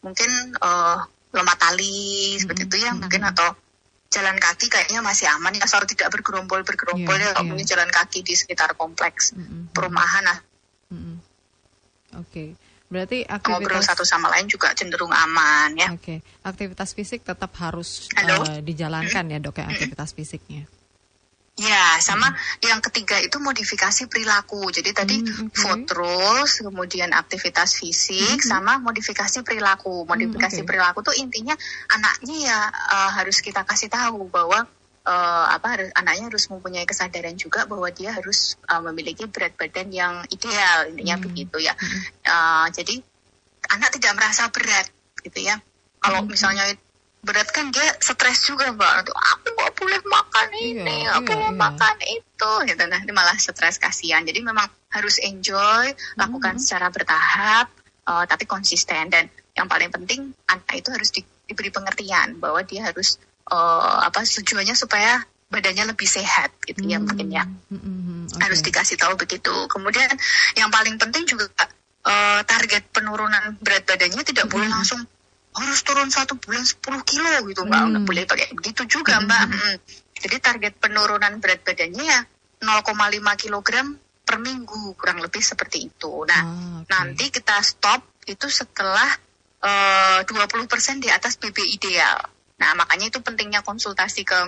mungkin 0.01 0.29
uh, 0.57 0.97
lompat 1.29 1.57
tali 1.61 2.33
seperti 2.41 2.65
itu 2.65 2.77
ya 2.81 2.89
mm-hmm. 2.89 3.01
mungkin 3.05 3.21
atau 3.29 3.49
jalan 4.09 4.41
kaki 4.41 4.73
kayaknya 4.73 5.05
masih 5.05 5.29
aman 5.29 5.53
ya 5.53 5.69
asal 5.69 5.85
tidak 5.85 6.09
bergerombol 6.09 6.65
bergerombol 6.65 7.13
yeah, 7.13 7.29
ya 7.29 7.37
yeah. 7.37 7.45
mungkin 7.45 7.67
jalan 7.69 7.89
kaki 7.93 8.25
di 8.25 8.33
sekitar 8.33 8.73
kompleks 8.73 9.37
mm-hmm. 9.37 9.69
perumahan 9.69 10.25
lah. 10.25 10.39
Oke. 10.89 11.05
Okay. 12.17 12.49
Berarti 12.89 13.21
aktivitas 13.21 13.61
ngobrol 13.61 13.83
satu 13.85 14.01
sama 14.01 14.33
lain 14.33 14.49
juga 14.49 14.73
cenderung 14.73 15.13
aman 15.13 15.77
ya. 15.77 15.93
Oke, 15.93 16.01
okay. 16.01 16.17
aktivitas 16.41 16.97
fisik 16.97 17.21
tetap 17.21 17.53
harus 17.61 18.09
uh, 18.17 18.65
dijalankan 18.65 19.29
ya 19.29 19.37
dok 19.37 19.61
ya 19.61 19.69
aktivitas 19.69 20.17
fisiknya. 20.17 20.65
Ya, 21.59 21.99
sama 21.99 22.31
hmm. 22.31 22.65
yang 22.71 22.79
ketiga 22.79 23.19
itu 23.19 23.35
modifikasi 23.37 24.07
perilaku. 24.07 24.71
Jadi 24.71 24.89
tadi 24.95 25.19
hmm, 25.19 25.51
okay. 25.51 25.59
food 25.59 25.85
rules, 25.91 26.63
kemudian 26.63 27.11
aktivitas 27.11 27.75
fisik, 27.75 28.39
hmm. 28.39 28.47
sama 28.47 28.79
modifikasi 28.79 29.43
perilaku. 29.43 30.07
Modifikasi 30.07 30.55
hmm, 30.55 30.63
okay. 30.63 30.67
perilaku 30.67 30.99
tuh 31.03 31.13
intinya 31.19 31.53
anaknya 31.91 32.35
ya 32.47 32.59
uh, 32.71 33.11
harus 33.21 33.43
kita 33.43 33.67
kasih 33.67 33.91
tahu 33.91 34.31
bahwa 34.31 34.65
uh, 35.05 35.45
apa 35.53 35.67
harus 35.77 35.89
anaknya 35.95 36.31
harus 36.31 36.45
mempunyai 36.51 36.87
kesadaran 36.87 37.35
juga 37.37 37.67
bahwa 37.69 37.87
dia 37.93 38.15
harus 38.15 38.59
uh, 38.67 38.81
memiliki 38.91 39.27
berat 39.29 39.55
badan 39.55 39.93
yang 39.93 40.23
ideal. 40.31 40.89
Intinya 40.91 41.15
hmm. 41.19 41.25
begitu 41.29 41.57
ya. 41.63 41.73
Hmm. 41.75 42.01
Uh, 42.25 42.67
jadi 42.73 42.95
anak 43.69 43.89
tidak 43.95 44.13
merasa 44.17 44.49
berat 44.49 44.87
gitu 45.23 45.39
ya. 45.43 45.59
Kalau 45.99 46.23
hmm. 46.23 46.31
misalnya 46.31 46.65
berat 47.19 47.51
kan 47.51 47.67
dia 47.67 47.83
stres 47.99 48.47
juga 48.47 48.71
mbak 48.71 49.11
aku 49.11 49.47
nggak 49.51 49.73
boleh 49.75 49.99
makan 50.07 50.47
iya, 50.55 50.71
ini 50.71 50.97
iya, 51.03 51.19
aku 51.19 51.35
iya, 51.35 51.39
mau 51.43 51.51
iya. 51.51 51.59
makan 51.59 51.95
itu 52.07 52.51
gitu 52.63 52.83
nah 52.87 52.99
dia 53.03 53.11
malah 53.11 53.35
stres 53.35 53.75
kasihan 53.75 54.23
jadi 54.23 54.39
memang 54.39 54.71
harus 54.87 55.19
enjoy 55.19 55.91
lakukan 56.15 56.55
hmm. 56.55 56.63
secara 56.63 56.87
bertahap 56.87 57.67
uh, 58.07 58.23
tapi 58.23 58.47
konsisten 58.47 59.11
dan 59.11 59.27
yang 59.51 59.67
paling 59.67 59.91
penting 59.91 60.31
anak 60.47 60.71
itu 60.79 60.89
harus 60.95 61.11
di, 61.11 61.21
diberi 61.43 61.67
pengertian 61.67 62.39
bahwa 62.39 62.63
dia 62.63 62.87
harus 62.87 63.19
uh, 63.49 63.97
apa 64.05 64.23
tujuannya 64.23 64.77
supaya 64.77 65.25
badannya 65.49 65.89
lebih 65.91 66.05
sehat 66.05 66.53
gitu 66.69 66.85
hmm. 66.85 66.91
ya 66.93 66.97
mungkin 67.01 67.27
ya 67.33 67.43
hmm, 67.43 67.79
hmm, 67.81 68.21
okay. 68.29 68.39
harus 68.45 68.61
dikasih 68.61 69.01
tahu 69.01 69.17
begitu 69.17 69.51
kemudian 69.65 70.09
yang 70.53 70.69
paling 70.69 71.01
penting 71.01 71.25
juga 71.25 71.49
uh, 72.05 72.41
target 72.45 72.85
penurunan 72.93 73.57
berat 73.57 73.83
badannya 73.89 74.21
tidak 74.21 74.45
hmm. 74.45 74.53
boleh 74.53 74.69
langsung 74.69 75.01
harus 75.49 75.81
turun 75.81 76.13
satu 76.13 76.37
bulan 76.37 76.61
10 76.61 76.77
kilo 77.09 77.33
gitu 77.49 77.65
mbak 77.65 77.81
hmm. 77.81 78.05
boleh 78.05 78.23
pakai 78.29 78.53
begitu 78.53 78.85
juga 78.85 79.17
hmm. 79.17 79.25
mbak 79.25 79.43
hmm. 79.49 79.75
jadi 80.21 80.37
target 80.37 80.73
penurunan 80.77 81.33
berat 81.41 81.65
badannya 81.65 82.05
ya 82.05 82.19
0,5 82.61 83.41
kilogram 83.41 83.97
per 84.21 84.37
minggu 84.37 84.93
kurang 84.93 85.17
lebih 85.25 85.41
seperti 85.41 85.89
itu 85.89 86.13
nah 86.29 86.45
oh, 86.45 86.85
okay. 86.85 86.93
nanti 86.93 87.25
kita 87.33 87.57
stop 87.65 88.05
itu 88.29 88.45
setelah 88.45 89.09
eh, 89.65 90.21
uh, 90.21 90.53
20% 90.53 91.01
di 91.01 91.09
atas 91.09 91.41
BB 91.41 91.57
ideal 91.73 92.21
nah 92.59 92.75
makanya 92.75 93.07
itu 93.09 93.19
pentingnya 93.23 93.63
konsultasi 93.63 94.27
ke 94.27 94.39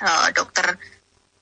uh, 0.00 0.28
dokter 0.32 0.80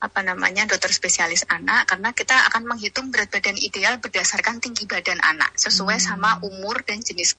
apa 0.00 0.20
namanya 0.24 0.64
dokter 0.64 0.88
spesialis 0.90 1.44
anak 1.46 1.84
karena 1.84 2.10
kita 2.16 2.32
akan 2.48 2.64
menghitung 2.64 3.12
berat 3.12 3.28
badan 3.28 3.56
ideal 3.60 4.00
berdasarkan 4.00 4.58
tinggi 4.58 4.88
badan 4.88 5.20
anak 5.20 5.52
sesuai 5.60 6.00
hmm. 6.00 6.06
sama 6.10 6.30
umur 6.40 6.80
dan 6.82 7.04
jenis 7.04 7.36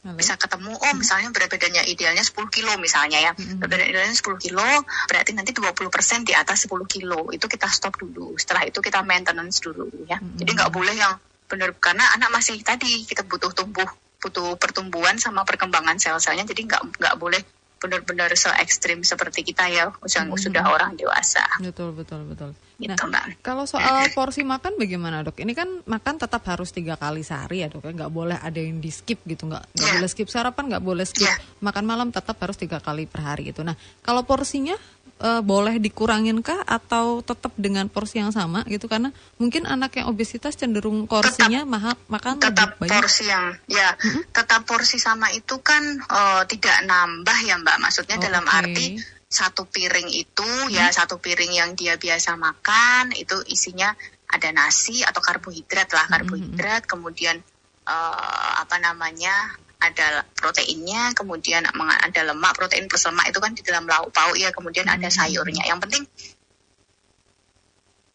Halo. 0.00 0.16
bisa 0.16 0.32
ketemu 0.40 0.72
oh 0.72 0.94
misalnya 0.96 1.28
berat 1.28 1.52
badannya 1.52 1.84
idealnya 1.84 2.24
10 2.24 2.32
kilo 2.48 2.72
misalnya 2.80 3.20
ya 3.20 3.32
mm-hmm. 3.36 3.60
berat 3.60 3.68
badan 3.68 3.88
idealnya 3.92 4.16
10 4.16 4.32
kilo 4.40 4.68
berarti 5.12 5.30
nanti 5.36 5.52
20% 5.52 6.24
di 6.24 6.32
atas 6.32 6.64
10 6.64 6.88
kilo 6.88 7.28
itu 7.36 7.44
kita 7.44 7.68
stop 7.68 8.00
dulu 8.00 8.32
setelah 8.40 8.64
itu 8.64 8.80
kita 8.80 9.04
maintenance 9.04 9.60
dulu 9.60 9.92
ya 10.08 10.16
mm-hmm. 10.16 10.40
jadi 10.40 10.50
nggak 10.56 10.72
boleh 10.72 10.96
yang 10.96 11.20
benar 11.52 11.76
karena 11.76 12.16
anak 12.16 12.32
masih 12.32 12.56
tadi 12.64 13.04
kita 13.04 13.28
butuh 13.28 13.52
tumbuh 13.52 13.84
butuh 14.20 14.54
pertumbuhan 14.60 15.16
sama 15.16 15.42
perkembangan 15.48 15.96
sel-selnya 15.96 16.44
jadi 16.44 16.68
nggak 16.68 16.82
nggak 17.00 17.16
boleh 17.16 17.40
benar-benar 17.80 18.28
se 18.36 18.52
ekstrim 18.60 19.00
seperti 19.00 19.40
kita 19.40 19.64
ya 19.72 19.88
yang 19.88 20.28
hmm. 20.28 20.36
sudah 20.36 20.68
orang 20.68 21.00
dewasa. 21.00 21.40
Betul 21.64 21.96
betul 21.96 22.28
betul. 22.28 22.52
Gitu, 22.80 22.92
nah, 22.92 22.96
Mbak. 22.96 23.44
kalau 23.44 23.64
soal 23.64 24.04
porsi 24.16 24.44
makan 24.44 24.76
bagaimana 24.76 25.24
dok? 25.24 25.40
Ini 25.40 25.52
kan 25.52 25.68
makan 25.84 26.16
tetap 26.20 26.44
harus 26.48 26.72
tiga 26.72 26.96
kali 27.00 27.24
sehari 27.24 27.64
ya 27.64 27.68
dok, 27.72 27.84
ya? 27.84 27.92
nggak 27.92 28.12
boleh 28.12 28.36
ada 28.36 28.60
yang 28.60 28.80
di 28.84 28.92
skip 28.92 29.24
gitu, 29.24 29.48
nggak 29.48 29.64
nggak 29.76 29.88
yeah. 29.88 29.96
boleh 30.00 30.08
skip 30.12 30.28
sarapan, 30.28 30.64
nggak 30.76 30.84
boleh 30.84 31.04
skip 31.08 31.28
yeah. 31.28 31.40
makan 31.60 31.84
malam, 31.88 32.08
tetap 32.12 32.36
harus 32.40 32.56
tiga 32.56 32.80
kali 32.80 33.04
per 33.04 33.20
hari 33.24 33.52
gitu. 33.52 33.64
Nah, 33.64 33.76
kalau 34.04 34.24
porsinya 34.24 34.76
uh, 35.20 35.40
boleh 35.44 35.76
dikurangin 35.78 36.40
kah 36.40 36.64
atau 36.64 37.20
tetap 37.20 37.52
dengan 37.60 37.86
porsi 37.86 38.18
yang 38.18 38.32
sama 38.32 38.64
gitu 38.66 38.88
karena 38.88 39.12
mungkin 39.36 39.68
anak 39.68 40.00
yang 40.00 40.08
obesitas 40.08 40.56
cenderung 40.56 41.04
porsinya 41.04 41.62
mahal 41.68 41.94
makan 42.08 42.40
tetap 42.40 42.76
lebih 42.76 42.88
banyak. 42.88 42.96
porsi 42.96 43.24
yang 43.28 43.54
ya 43.68 43.94
mm-hmm. 43.94 44.22
tetap 44.32 44.64
porsi 44.64 44.96
sama 44.96 45.28
itu 45.30 45.60
kan 45.60 45.82
uh, 46.08 46.42
tidak 46.48 46.82
nambah 46.88 47.38
ya 47.44 47.60
mbak 47.60 47.76
maksudnya 47.78 48.16
oh, 48.18 48.22
dalam 48.24 48.44
okay. 48.48 48.58
arti 48.58 48.86
satu 49.30 49.62
piring 49.70 50.10
itu 50.10 50.42
hmm. 50.42 50.74
ya 50.74 50.90
satu 50.90 51.22
piring 51.22 51.54
yang 51.54 51.70
dia 51.78 51.94
biasa 51.94 52.34
makan 52.34 53.14
itu 53.14 53.38
isinya 53.46 53.94
ada 54.26 54.50
nasi 54.50 55.06
atau 55.06 55.22
karbohidrat 55.22 55.86
lah 55.94 56.10
karbohidrat 56.10 56.82
hmm. 56.82 56.90
kemudian 56.90 57.38
uh, 57.86 58.52
apa 58.58 58.82
namanya 58.82 59.54
ada 59.80 60.28
proteinnya, 60.36 61.16
kemudian 61.16 61.64
ada 61.80 62.20
lemak, 62.28 62.52
protein 62.52 62.84
plus 62.86 63.08
lemak 63.08 63.32
itu 63.32 63.40
kan 63.40 63.56
di 63.56 63.64
dalam 63.64 63.88
lauk 63.88 64.12
pauk 64.12 64.36
ya, 64.36 64.52
kemudian 64.52 64.84
ada 64.86 65.08
hmm. 65.08 65.16
sayurnya. 65.16 65.64
Yang 65.64 65.80
penting 65.88 66.02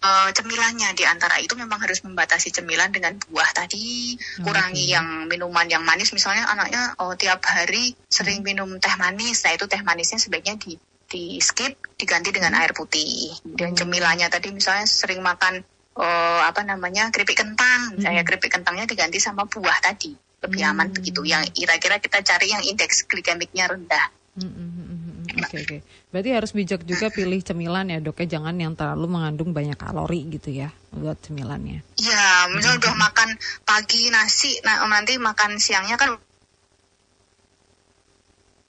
uh, 0.05 0.29
cemilannya 0.29 0.93
di 0.93 1.03
antara 1.09 1.41
itu 1.41 1.57
memang 1.57 1.81
harus 1.81 2.05
membatasi 2.05 2.53
cemilan 2.53 2.93
dengan 2.93 3.17
buah 3.17 3.49
tadi, 3.57 4.13
kurangi 4.45 4.85
okay. 4.85 4.93
yang 4.93 5.07
minuman 5.25 5.65
yang 5.65 5.81
manis. 5.81 6.13
Misalnya 6.13 6.45
anaknya 6.45 6.93
oh 7.01 7.17
tiap 7.17 7.41
hari 7.49 7.97
sering 8.05 8.45
hmm. 8.45 8.47
minum 8.47 8.69
teh 8.77 8.93
manis, 9.01 9.41
nah 9.41 9.57
itu 9.57 9.65
teh 9.65 9.81
manisnya 9.81 10.21
sebaiknya 10.21 10.61
di 10.61 10.77
di 11.05 11.37
skip 11.41 11.97
diganti 11.97 12.29
dengan 12.29 12.53
hmm. 12.53 12.61
air 12.61 12.71
putih. 12.77 13.33
Dan 13.41 13.73
cemilannya 13.73 14.29
tadi 14.29 14.53
misalnya 14.53 14.85
sering 14.85 15.25
makan 15.25 15.65
uh, 15.97 16.41
apa 16.45 16.61
namanya 16.61 17.09
keripik 17.09 17.41
kentang, 17.41 17.97
saya 17.97 18.21
keripik 18.21 18.53
kentangnya 18.53 18.85
diganti 18.85 19.17
sama 19.17 19.49
buah 19.49 19.81
tadi 19.81 20.24
lebih 20.43 20.61
hmm. 20.65 20.71
aman 20.75 20.87
begitu. 20.91 21.21
Yang 21.23 21.53
kira-kira 21.55 22.01
kita 22.01 22.19
cari 22.25 22.51
yang 22.51 22.63
indeks 22.65 23.05
glikemiknya 23.07 23.71
rendah. 23.71 24.07
Hmm, 24.35 24.51
hmm, 24.51 24.51
hmm, 24.51 24.85
hmm, 24.85 24.99
hmm. 24.99 25.25
Oke 25.35 25.43
okay, 25.47 25.59
oke. 25.63 25.67
Okay. 25.67 25.79
Berarti 26.11 26.29
harus 26.35 26.51
bijak 26.51 26.81
juga 26.83 27.07
pilih 27.07 27.39
cemilan 27.39 27.87
ya 27.87 27.99
dok 28.03 28.19
ya. 28.23 28.39
Jangan 28.39 28.55
yang 28.59 28.75
terlalu 28.75 29.07
mengandung 29.07 29.55
banyak 29.55 29.79
kalori 29.79 30.27
gitu 30.27 30.51
ya 30.51 30.75
buat 30.91 31.15
cemilannya. 31.23 31.83
Ya, 31.99 32.47
misalnya 32.51 32.83
udah 32.83 32.95
makan 32.99 33.29
pagi 33.63 34.11
nasi, 34.11 34.59
nah 34.63 34.83
nanti 34.87 35.15
makan 35.19 35.59
siangnya 35.59 35.95
kan 35.95 36.19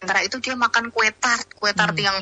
antara 0.03 0.23
itu 0.23 0.39
dia 0.39 0.55
makan 0.55 0.95
kue 0.95 1.11
tart, 1.11 1.51
kue 1.59 1.75
tart 1.75 1.99
hmm. 1.99 2.07
yang 2.07 2.17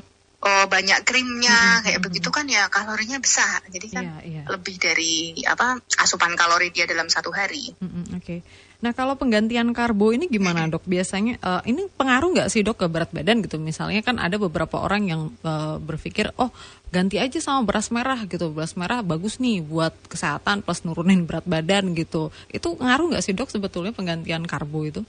oh, 0.44 0.66
banyak 0.68 1.04
krimnya 1.04 1.84
kayak 1.84 2.00
begitu 2.04 2.28
kan 2.28 2.44
ya 2.46 2.68
kalorinya 2.68 3.18
besar 3.18 3.64
jadi 3.68 3.86
kan 3.90 4.04
yeah, 4.04 4.40
yeah. 4.40 4.44
lebih 4.48 4.76
dari 4.76 5.36
apa 5.48 5.80
asupan 6.00 6.36
kalori 6.36 6.68
dia 6.70 6.84
dalam 6.84 7.08
satu 7.08 7.32
hari. 7.32 7.72
Oke. 8.12 8.20
Okay. 8.20 8.40
Nah 8.84 8.92
kalau 8.92 9.16
penggantian 9.16 9.72
karbo 9.72 10.12
ini 10.12 10.28
gimana 10.28 10.68
dok? 10.68 10.84
Biasanya 10.84 11.40
uh, 11.40 11.64
ini 11.64 11.88
pengaruh 11.88 12.36
nggak 12.36 12.52
sih 12.52 12.60
dok 12.60 12.84
ke 12.84 12.86
berat 12.92 13.08
badan 13.16 13.40
gitu? 13.40 13.56
Misalnya 13.56 14.04
kan 14.04 14.20
ada 14.20 14.36
beberapa 14.36 14.76
orang 14.76 15.08
yang 15.08 15.32
uh, 15.40 15.80
berpikir 15.80 16.28
oh 16.36 16.52
ganti 16.92 17.16
aja 17.16 17.40
sama 17.40 17.64
beras 17.64 17.88
merah 17.88 18.20
gitu. 18.28 18.52
Beras 18.52 18.76
merah 18.76 19.00
bagus 19.00 19.40
nih 19.40 19.64
buat 19.64 19.96
kesehatan 20.12 20.60
plus 20.60 20.84
nurunin 20.84 21.24
berat 21.24 21.48
badan 21.48 21.96
gitu. 21.96 22.28
Itu 22.52 22.76
ngaruh 22.76 23.16
nggak 23.16 23.24
sih 23.24 23.32
dok 23.32 23.48
sebetulnya 23.48 23.96
penggantian 23.96 24.44
karbo 24.44 24.84
itu? 24.84 25.00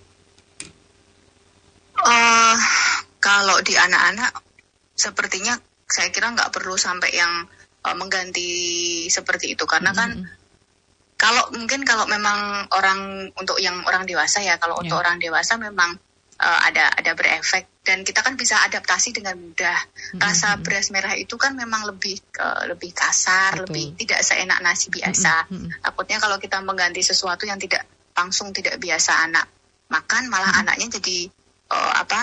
Uh, 1.99 2.55
kalau 3.19 3.59
di 3.59 3.75
anak-anak 3.75 4.39
sepertinya 4.95 5.59
saya 5.83 6.15
kira 6.15 6.31
nggak 6.31 6.55
perlu 6.55 6.79
sampai 6.79 7.11
yang 7.11 7.43
uh, 7.83 7.95
mengganti 7.99 8.47
seperti 9.11 9.51
itu 9.59 9.67
karena 9.67 9.91
kan 9.91 10.15
mm 10.15 10.23
-hmm. 10.23 10.44
Kalau 11.15 11.47
mungkin 11.56 11.88
kalau 11.88 12.06
memang 12.06 12.67
orang 12.75 13.32
untuk 13.39 13.56
yang 13.63 13.80
orang 13.88 14.04
dewasa 14.04 14.43
ya 14.43 14.60
kalau 14.60 14.80
yeah. 14.80 14.84
untuk 14.88 14.97
orang 14.99 15.15
dewasa 15.17 15.56
memang 15.56 15.95
uh, 16.39 16.60
ada 16.67 16.91
ada 16.91 17.12
berefek 17.15 17.71
dan 17.86 18.01
kita 18.01 18.25
kan 18.25 18.34
bisa 18.34 18.58
adaptasi 18.65 19.13
dengan 19.13 19.38
mudah. 19.38 19.78
Rasa 20.17 20.58
beras 20.58 20.89
merah 20.89 21.13
itu 21.13 21.38
kan 21.38 21.54
memang 21.54 21.86
lebih 21.86 22.17
uh, 22.41 22.65
lebih 22.65 22.91
kasar, 22.91 23.62
Betul. 23.62 23.69
lebih 23.69 23.86
tidak 24.01 24.19
seenak 24.25 24.60
nasi 24.60 24.89
biasa. 24.89 25.47
Mm-hmm. 25.47 25.86
Takutnya 25.86 26.17
kalau 26.17 26.38
kita 26.41 26.58
mengganti 26.65 27.06
sesuatu 27.06 27.45
yang 27.45 27.62
tidak 27.62 27.86
langsung 28.17 28.49
tidak 28.51 28.82
biasa 28.82 29.30
anak 29.30 29.45
makan, 29.93 30.34
malah 30.34 30.49
mm-hmm. 30.49 30.62
anaknya 30.65 30.88
jadi 30.97 31.17
uh, 31.69 31.93
apa 32.01 32.21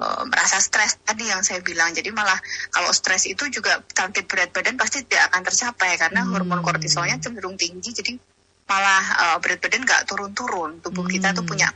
uh, 0.00 0.22
merasa 0.24 0.56
stres 0.64 0.96
tadi 1.04 1.28
yang 1.28 1.44
saya 1.44 1.60
bilang. 1.60 1.92
Jadi 1.92 2.08
malah 2.08 2.40
kalau 2.72 2.88
stres 2.96 3.28
itu 3.28 3.52
juga 3.52 3.84
target 3.84 4.24
berat 4.24 4.50
badan 4.50 4.80
pasti 4.80 5.04
tidak 5.04 5.28
akan 5.28 5.42
tercapai 5.44 6.00
karena 6.00 6.24
hmm. 6.24 6.32
hormon 6.32 6.64
kortisolnya 6.64 7.20
cenderung 7.20 7.60
tinggi. 7.60 7.92
Jadi 7.92 8.31
malah 8.72 9.04
uh, 9.20 9.36
berat 9.44 9.60
badan 9.60 9.84
nggak 9.84 10.08
turun-turun. 10.08 10.80
Tubuh 10.80 11.04
hmm. 11.04 11.12
kita 11.12 11.28
tuh 11.36 11.44
punya 11.44 11.68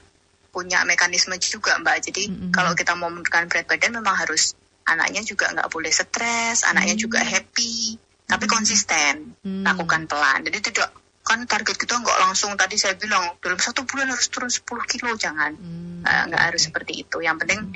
punya 0.49 0.81
mekanisme 0.89 1.37
juga 1.37 1.77
mbak. 1.77 2.01
Jadi 2.09 2.33
hmm. 2.33 2.51
kalau 2.57 2.73
kita 2.73 2.97
mau 2.97 3.13
menurunkan 3.13 3.53
berat 3.53 3.69
badan 3.69 4.01
memang 4.01 4.17
harus 4.17 4.57
anaknya 4.89 5.21
juga 5.21 5.53
nggak 5.53 5.69
boleh 5.69 5.93
stres, 5.93 6.65
anaknya 6.65 6.97
hmm. 6.97 7.05
juga 7.05 7.21
happy, 7.21 8.01
tapi 8.25 8.45
hmm. 8.49 8.53
konsisten 8.57 9.15
hmm. 9.45 9.65
lakukan 9.69 10.09
pelan. 10.09 10.41
Jadi 10.49 10.59
tidak 10.73 10.89
kan 11.27 11.43
target 11.43 11.75
kita 11.75 11.99
nggak 11.99 12.19
langsung 12.23 12.55
tadi 12.55 12.79
saya 12.79 12.95
bilang 12.95 13.35
dalam 13.43 13.59
satu 13.59 13.83
bulan 13.83 14.15
harus 14.15 14.31
turun 14.31 14.47
10 14.47 14.63
kilo 14.87 15.11
jangan 15.19 15.59
hmm. 15.59 16.07
uh, 16.07 16.23
nggak 16.31 16.43
harus 16.55 16.71
seperti 16.71 17.03
itu 17.03 17.19
yang 17.19 17.35
penting 17.35 17.67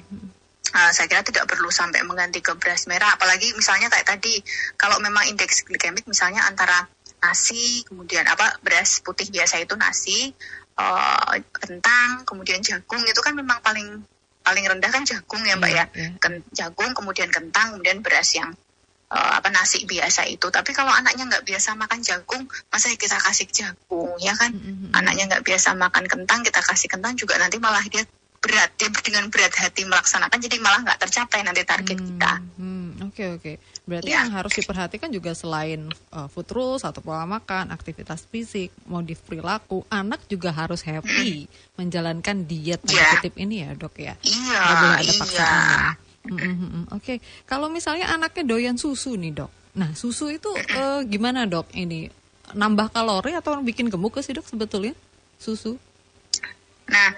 uh, 0.71 0.91
saya 0.95 1.11
kira 1.11 1.27
tidak 1.27 1.51
perlu 1.51 1.67
sampai 1.67 2.07
mengganti 2.07 2.39
ke 2.39 2.55
beras 2.55 2.87
merah 2.87 3.19
apalagi 3.19 3.51
misalnya 3.59 3.91
kayak 3.91 4.07
tadi 4.07 4.39
kalau 4.79 5.03
memang 5.03 5.27
indeks 5.27 5.67
glikemik 5.67 6.07
misalnya 6.07 6.47
antara 6.47 6.87
nasi 7.21 7.85
kemudian 7.85 8.25
apa 8.25 8.59
beras 8.65 9.05
putih 9.05 9.29
biasa 9.29 9.61
itu 9.61 9.77
nasi 9.77 10.33
uh, 10.81 11.37
kentang 11.53 12.25
kemudian 12.25 12.65
jagung 12.65 13.05
itu 13.05 13.21
kan 13.21 13.37
memang 13.37 13.61
paling 13.61 14.01
paling 14.41 14.65
rendah 14.65 14.89
kan 14.89 15.05
jagung 15.05 15.45
ya 15.45 15.55
mbak 15.61 15.71
yeah, 15.71 15.87
ya 15.93 16.01
yeah. 16.01 16.11
Ken, 16.17 16.41
jagung 16.51 16.97
kemudian 16.97 17.29
kentang 17.29 17.77
kemudian 17.77 18.01
beras 18.01 18.33
yang 18.33 18.57
uh, 19.13 19.33
apa 19.37 19.53
nasi 19.53 19.85
biasa 19.85 20.25
itu 20.33 20.49
tapi 20.49 20.73
kalau 20.73 20.91
anaknya 20.91 21.29
nggak 21.29 21.45
biasa 21.45 21.77
makan 21.77 22.01
jagung 22.01 22.49
masa 22.73 22.89
kita 22.97 23.21
kasih 23.21 23.47
jagung 23.53 24.17
ya 24.17 24.33
kan 24.33 24.51
mm 24.57 24.61
-hmm. 24.61 24.91
anaknya 24.97 25.37
nggak 25.37 25.45
biasa 25.45 25.77
makan 25.77 26.09
kentang 26.09 26.41
kita 26.41 26.65
kasih 26.65 26.89
kentang 26.89 27.15
juga 27.21 27.37
nanti 27.37 27.61
malah 27.61 27.85
dia 27.87 28.03
berat 28.41 28.73
dia 28.81 28.89
dengan 29.05 29.29
berat 29.29 29.53
hati 29.53 29.85
melaksanakan 29.85 30.41
jadi 30.41 30.57
malah 30.65 30.81
nggak 30.81 31.01
tercapai 31.05 31.45
nanti 31.45 31.61
target 31.61 32.01
hmm, 32.01 32.07
kita. 32.09 32.33
Oke 32.41 32.57
hmm, 32.57 32.89
oke. 32.89 33.13
Okay, 33.13 33.29
okay. 33.37 33.55
Berarti 33.85 34.11
ya. 34.11 34.25
yang 34.25 34.33
harus 34.33 34.53
diperhatikan 34.57 35.11
juga 35.13 35.37
selain 35.37 35.93
uh, 36.17 36.25
food 36.33 36.49
rules 36.57 36.81
atau 36.81 37.05
pola 37.05 37.29
makan, 37.29 37.69
aktivitas 37.69 38.25
fisik, 38.33 38.73
modif 38.89 39.21
perilaku, 39.29 39.85
anak 39.93 40.25
juga 40.25 40.57
harus 40.57 40.81
happy 40.81 41.45
hmm. 41.45 41.77
menjalankan 41.77 42.49
diet 42.49 42.81
ya. 42.89 43.21
ini 43.37 43.69
ya 43.69 43.77
dok 43.77 43.95
ya. 44.01 44.17
Iya. 44.25 44.61
Boleh 44.65 44.89
ada 44.97 45.05
iya. 45.05 45.21
paksaan. 45.21 45.81
Hmm, 46.21 46.37
hmm, 46.37 46.57
hmm. 46.57 46.85
Oke. 46.97 47.05
Okay. 47.05 47.17
Kalau 47.45 47.69
misalnya 47.69 48.09
anaknya 48.09 48.45
doyan 48.49 48.77
susu 48.81 49.21
nih 49.21 49.37
dok. 49.37 49.53
Nah 49.77 49.93
susu 49.93 50.33
itu 50.33 50.49
uh, 50.81 51.05
gimana 51.05 51.45
dok 51.45 51.69
ini? 51.77 52.09
Nambah 52.57 52.89
kalori 52.89 53.37
atau 53.37 53.61
bikin 53.61 53.93
gemuk 53.93 54.17
sih 54.25 54.33
dok 54.33 54.49
sebetulnya 54.49 54.97
susu? 55.37 55.77
Nah, 56.91 57.09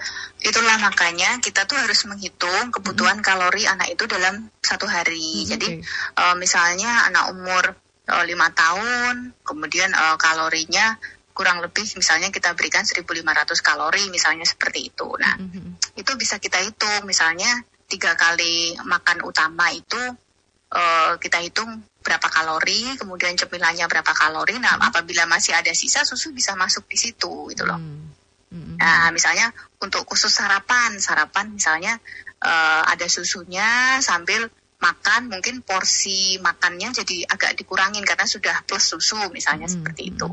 itulah 0.45 0.77
makanya 0.77 1.41
kita 1.41 1.65
tuh 1.65 1.75
harus 1.81 2.05
menghitung 2.05 2.69
kebutuhan 2.69 3.19
hmm. 3.19 3.25
kalori 3.25 3.65
anak 3.65 3.89
itu 3.89 4.05
dalam 4.05 4.47
satu 4.61 4.85
hari. 4.85 5.43
Hmm, 5.43 5.49
Jadi 5.57 5.67
okay. 5.81 6.21
uh, 6.21 6.35
misalnya 6.37 7.09
anak 7.09 7.33
umur 7.33 7.63
eh, 8.05 8.23
lima 8.29 8.47
uh, 8.47 8.53
tahun, 8.53 9.15
kemudian 9.41 9.89
uh, 9.97 10.15
kalorinya 10.21 11.01
kurang 11.33 11.65
lebih 11.65 11.89
misalnya 11.97 12.29
kita 12.29 12.53
berikan 12.53 12.85
1.500 12.85 13.01
kalori 13.65 14.13
misalnya 14.13 14.45
seperti 14.45 14.93
itu. 14.93 15.09
Nah, 15.17 15.33
hmm. 15.41 15.97
itu 15.97 16.11
bisa 16.13 16.37
kita 16.37 16.61
hitung 16.61 17.09
misalnya 17.09 17.49
tiga 17.89 18.13
kali 18.13 18.77
makan 18.85 19.25
utama 19.25 19.73
itu 19.73 19.97
uh, 20.69 21.17
kita 21.17 21.41
hitung 21.41 21.81
berapa 22.03 22.27
kalori, 22.29 22.93
kemudian 22.99 23.33
cemilannya 23.33 23.89
berapa 23.89 24.13
kalori. 24.13 24.61
Nah, 24.61 24.77
hmm. 24.77 24.87
apabila 24.93 25.25
masih 25.25 25.57
ada 25.57 25.73
sisa 25.73 26.05
susu 26.05 26.29
bisa 26.29 26.53
masuk 26.53 26.85
di 26.85 26.97
situ 27.01 27.49
gitu 27.49 27.65
loh. 27.65 27.81
Hmm. 28.53 28.77
Nah, 28.77 29.09
misalnya 29.09 29.49
untuk 29.81 30.05
khusus 30.05 30.29
sarapan, 30.29 31.01
sarapan 31.01 31.57
misalnya 31.57 31.97
uh, 32.45 32.85
ada 32.85 33.09
susunya 33.09 33.97
sambil 33.97 34.45
makan 34.77 35.31
mungkin 35.31 35.63
porsi 35.63 36.37
makannya 36.43 36.91
jadi 36.91 37.23
agak 37.31 37.55
dikurangin 37.55 38.03
karena 38.03 38.27
sudah 38.27 38.61
plus 38.67 38.93
susu 38.93 39.17
misalnya 39.33 39.65
hmm. 39.65 39.75
seperti 39.79 40.13
itu. 40.13 40.29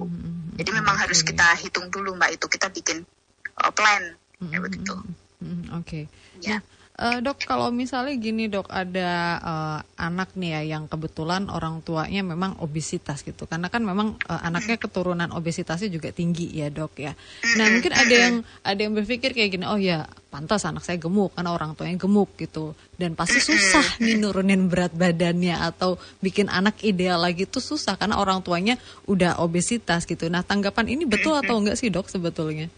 Jadi 0.60 0.70
memang 0.76 1.00
okay. 1.00 1.08
harus 1.08 1.24
kita 1.24 1.56
hitung 1.56 1.88
dulu 1.88 2.12
Mbak 2.18 2.36
itu 2.36 2.46
kita 2.50 2.68
bikin 2.68 3.08
uh, 3.56 3.72
plan 3.72 4.20
hmm. 4.42 4.52
ya 4.52 4.58
begitu. 4.60 4.94
Hmm. 5.40 5.80
Oke. 5.80 6.04
Okay. 6.04 6.04
Ya. 6.44 6.60
Nah, 6.60 6.79
Uh, 7.00 7.16
dok, 7.24 7.48
kalau 7.48 7.72
misalnya 7.72 8.12
gini 8.20 8.44
dok, 8.52 8.68
ada 8.68 9.40
uh, 9.40 9.80
anak 9.96 10.36
nih 10.36 10.52
ya 10.52 10.76
yang 10.76 10.84
kebetulan 10.84 11.48
orang 11.48 11.80
tuanya 11.80 12.20
memang 12.20 12.60
obesitas 12.60 13.24
gitu, 13.24 13.48
karena 13.48 13.72
kan 13.72 13.80
memang 13.80 14.20
uh, 14.28 14.40
anaknya 14.44 14.76
keturunan 14.76 15.32
obesitasnya 15.32 15.88
juga 15.88 16.12
tinggi 16.12 16.52
ya 16.52 16.68
dok 16.68 17.00
ya. 17.00 17.16
Nah 17.56 17.72
mungkin 17.72 17.96
ada 17.96 18.12
yang 18.12 18.34
ada 18.60 18.76
yang 18.76 18.92
berpikir 18.92 19.32
kayak 19.32 19.48
gini, 19.48 19.64
oh 19.64 19.80
ya 19.80 20.04
pantas 20.28 20.68
anak 20.68 20.84
saya 20.84 21.00
gemuk 21.00 21.32
karena 21.32 21.56
orang 21.56 21.72
tuanya 21.72 21.96
gemuk 21.96 22.36
gitu, 22.36 22.76
dan 23.00 23.16
pasti 23.16 23.40
susah 23.40 23.96
nih 24.04 24.20
nurunin 24.20 24.68
berat 24.68 24.92
badannya 24.92 25.56
atau 25.56 25.96
bikin 26.20 26.52
anak 26.52 26.84
ideal 26.84 27.16
lagi 27.16 27.48
tuh 27.48 27.64
susah 27.64 27.96
karena 27.96 28.20
orang 28.20 28.44
tuanya 28.44 28.76
udah 29.08 29.40
obesitas 29.40 30.04
gitu. 30.04 30.28
Nah 30.28 30.44
tanggapan 30.44 30.92
ini 30.92 31.08
betul 31.08 31.32
atau 31.32 31.64
enggak 31.64 31.80
sih 31.80 31.88
dok 31.88 32.12
sebetulnya? 32.12 32.68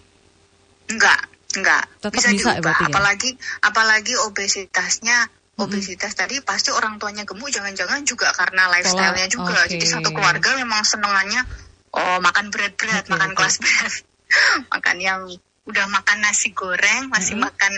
Enggak, 0.86 1.26
Enggak, 1.52 1.84
Tetap 2.00 2.12
bisa, 2.12 2.28
bisa 2.32 2.50
diubah. 2.56 2.76
Ya, 2.76 2.86
apalagi 2.88 3.30
apalagi 3.60 4.14
obesitasnya 4.24 5.18
obesitas 5.60 6.16
hmm. 6.16 6.20
tadi 6.24 6.36
pasti 6.40 6.72
orang 6.72 6.96
tuanya 6.96 7.28
gemuk 7.28 7.52
jangan-jangan 7.52 8.02
juga 8.08 8.32
karena 8.32 8.72
lifestyle-nya 8.72 9.28
juga. 9.28 9.56
Okay. 9.68 9.76
Jadi 9.76 9.86
satu 9.86 10.08
keluarga 10.10 10.56
memang 10.56 10.80
senengannya 10.82 11.44
oh 11.92 12.18
makan 12.24 12.48
berat-berat, 12.48 13.04
okay, 13.04 13.12
makan 13.12 13.30
okay. 13.32 13.36
kelas 13.36 13.56
berat. 13.60 13.94
makan 14.72 14.96
yang 14.96 15.20
udah 15.68 15.86
makan 15.92 16.18
nasi 16.24 16.50
goreng, 16.56 17.12
masih 17.12 17.38
hmm. 17.38 17.46
makan 17.46 17.72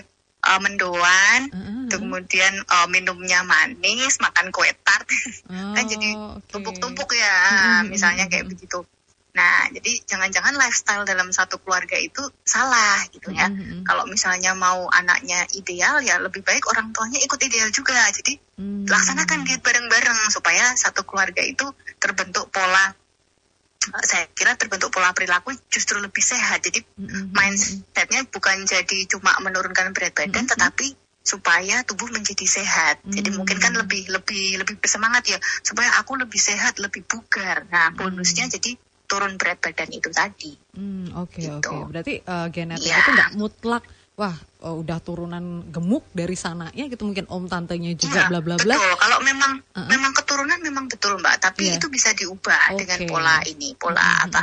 uh, 0.44 0.60
mendoan, 0.60 1.40
hmm. 1.50 1.86
kemudian 1.90 2.52
uh, 2.68 2.86
minumnya 2.88 3.44
manis, 3.44 4.20
makan 4.20 4.48
kue 4.54 4.70
tart. 4.84 5.04
Oh, 5.50 5.72
kan 5.76 5.84
jadi 5.84 6.16
tumpuk-tumpuk 6.48 7.10
ya, 7.12 7.36
hmm. 7.82 7.92
misalnya 7.92 8.30
kayak 8.30 8.48
begitu. 8.48 8.86
Nah, 9.34 9.66
jadi 9.74 9.98
jangan-jangan 10.06 10.54
lifestyle 10.54 11.02
dalam 11.02 11.34
satu 11.34 11.58
keluarga 11.58 11.98
itu 11.98 12.22
salah 12.46 13.02
gitu 13.10 13.34
ya. 13.34 13.50
Mm-hmm. 13.50 13.82
Kalau 13.82 14.06
misalnya 14.06 14.54
mau 14.54 14.86
anaknya 14.94 15.42
ideal 15.58 15.98
ya 16.06 16.22
lebih 16.22 16.46
baik 16.46 16.62
orang 16.70 16.94
tuanya 16.94 17.18
ikut 17.18 17.40
ideal 17.42 17.66
juga. 17.74 17.98
Jadi 18.14 18.38
mm-hmm. 18.38 18.86
laksanakan 18.86 19.42
diet 19.42 19.58
bareng-bareng 19.58 20.30
supaya 20.30 20.78
satu 20.78 21.02
keluarga 21.02 21.42
itu 21.42 21.66
terbentuk 21.98 22.46
pola 22.54 22.94
saya 24.00 24.24
kira 24.32 24.56
terbentuk 24.56 24.88
pola 24.88 25.12
perilaku 25.12 25.52
justru 25.66 25.98
lebih 25.98 26.22
sehat. 26.22 26.62
Jadi 26.62 26.86
mm-hmm. 26.86 27.34
mindsetnya 27.34 28.22
bukan 28.30 28.62
jadi 28.64 28.98
cuma 29.10 29.34
menurunkan 29.42 29.90
berat 29.90 30.14
badan, 30.14 30.46
mm-hmm. 30.46 30.52
tetapi 30.54 30.86
supaya 31.26 31.82
tubuh 31.82 32.06
menjadi 32.14 32.46
sehat. 32.46 33.02
Mm-hmm. 33.02 33.14
Jadi 33.18 33.28
mungkin 33.34 33.58
kan 33.58 33.74
lebih 33.74 34.08
lebih 34.14 34.62
lebih 34.62 34.78
bersemangat 34.78 35.26
ya 35.26 35.38
supaya 35.66 35.90
aku 35.98 36.14
lebih 36.16 36.38
sehat, 36.38 36.78
lebih 36.78 37.02
bugar. 37.02 37.66
Nah 37.68 37.90
bonusnya 37.92 38.46
mm-hmm. 38.46 38.56
jadi 38.62 38.72
turun 39.14 39.38
berat 39.38 39.58
badan 39.62 39.90
itu 39.94 40.10
tadi. 40.10 40.52
Hmm, 40.74 41.14
oke 41.14 41.38
gitu. 41.38 41.70
oke. 41.70 41.94
Berarti 41.94 42.14
uh, 42.26 42.50
genetik 42.50 42.90
ya. 42.90 42.98
itu 42.98 43.10
nggak 43.14 43.30
mutlak 43.38 43.86
wah 44.14 44.34
oh, 44.62 44.78
udah 44.78 45.02
turunan 45.02 45.66
gemuk 45.74 46.06
dari 46.14 46.38
sananya 46.38 46.86
gitu 46.86 47.02
mungkin 47.02 47.26
om 47.34 47.50
tantenya 47.50 47.94
juga 47.98 48.30
bla 48.30 48.38
bla 48.42 48.54
bla. 48.58 48.74
Betul. 48.74 48.94
Kalau 48.98 49.18
memang 49.26 49.52
uh-huh. 49.58 49.88
memang 49.90 50.12
keturunan 50.14 50.58
memang 50.62 50.84
betul 50.86 51.18
Mbak, 51.18 51.36
tapi 51.42 51.70
yeah. 51.70 51.78
itu 51.78 51.86
bisa 51.90 52.14
diubah 52.14 52.74
okay. 52.74 52.86
dengan 52.86 52.98
pola 53.10 53.36
ini, 53.46 53.74
pola 53.74 53.98
uh-huh. 53.98 54.26
apa? 54.30 54.42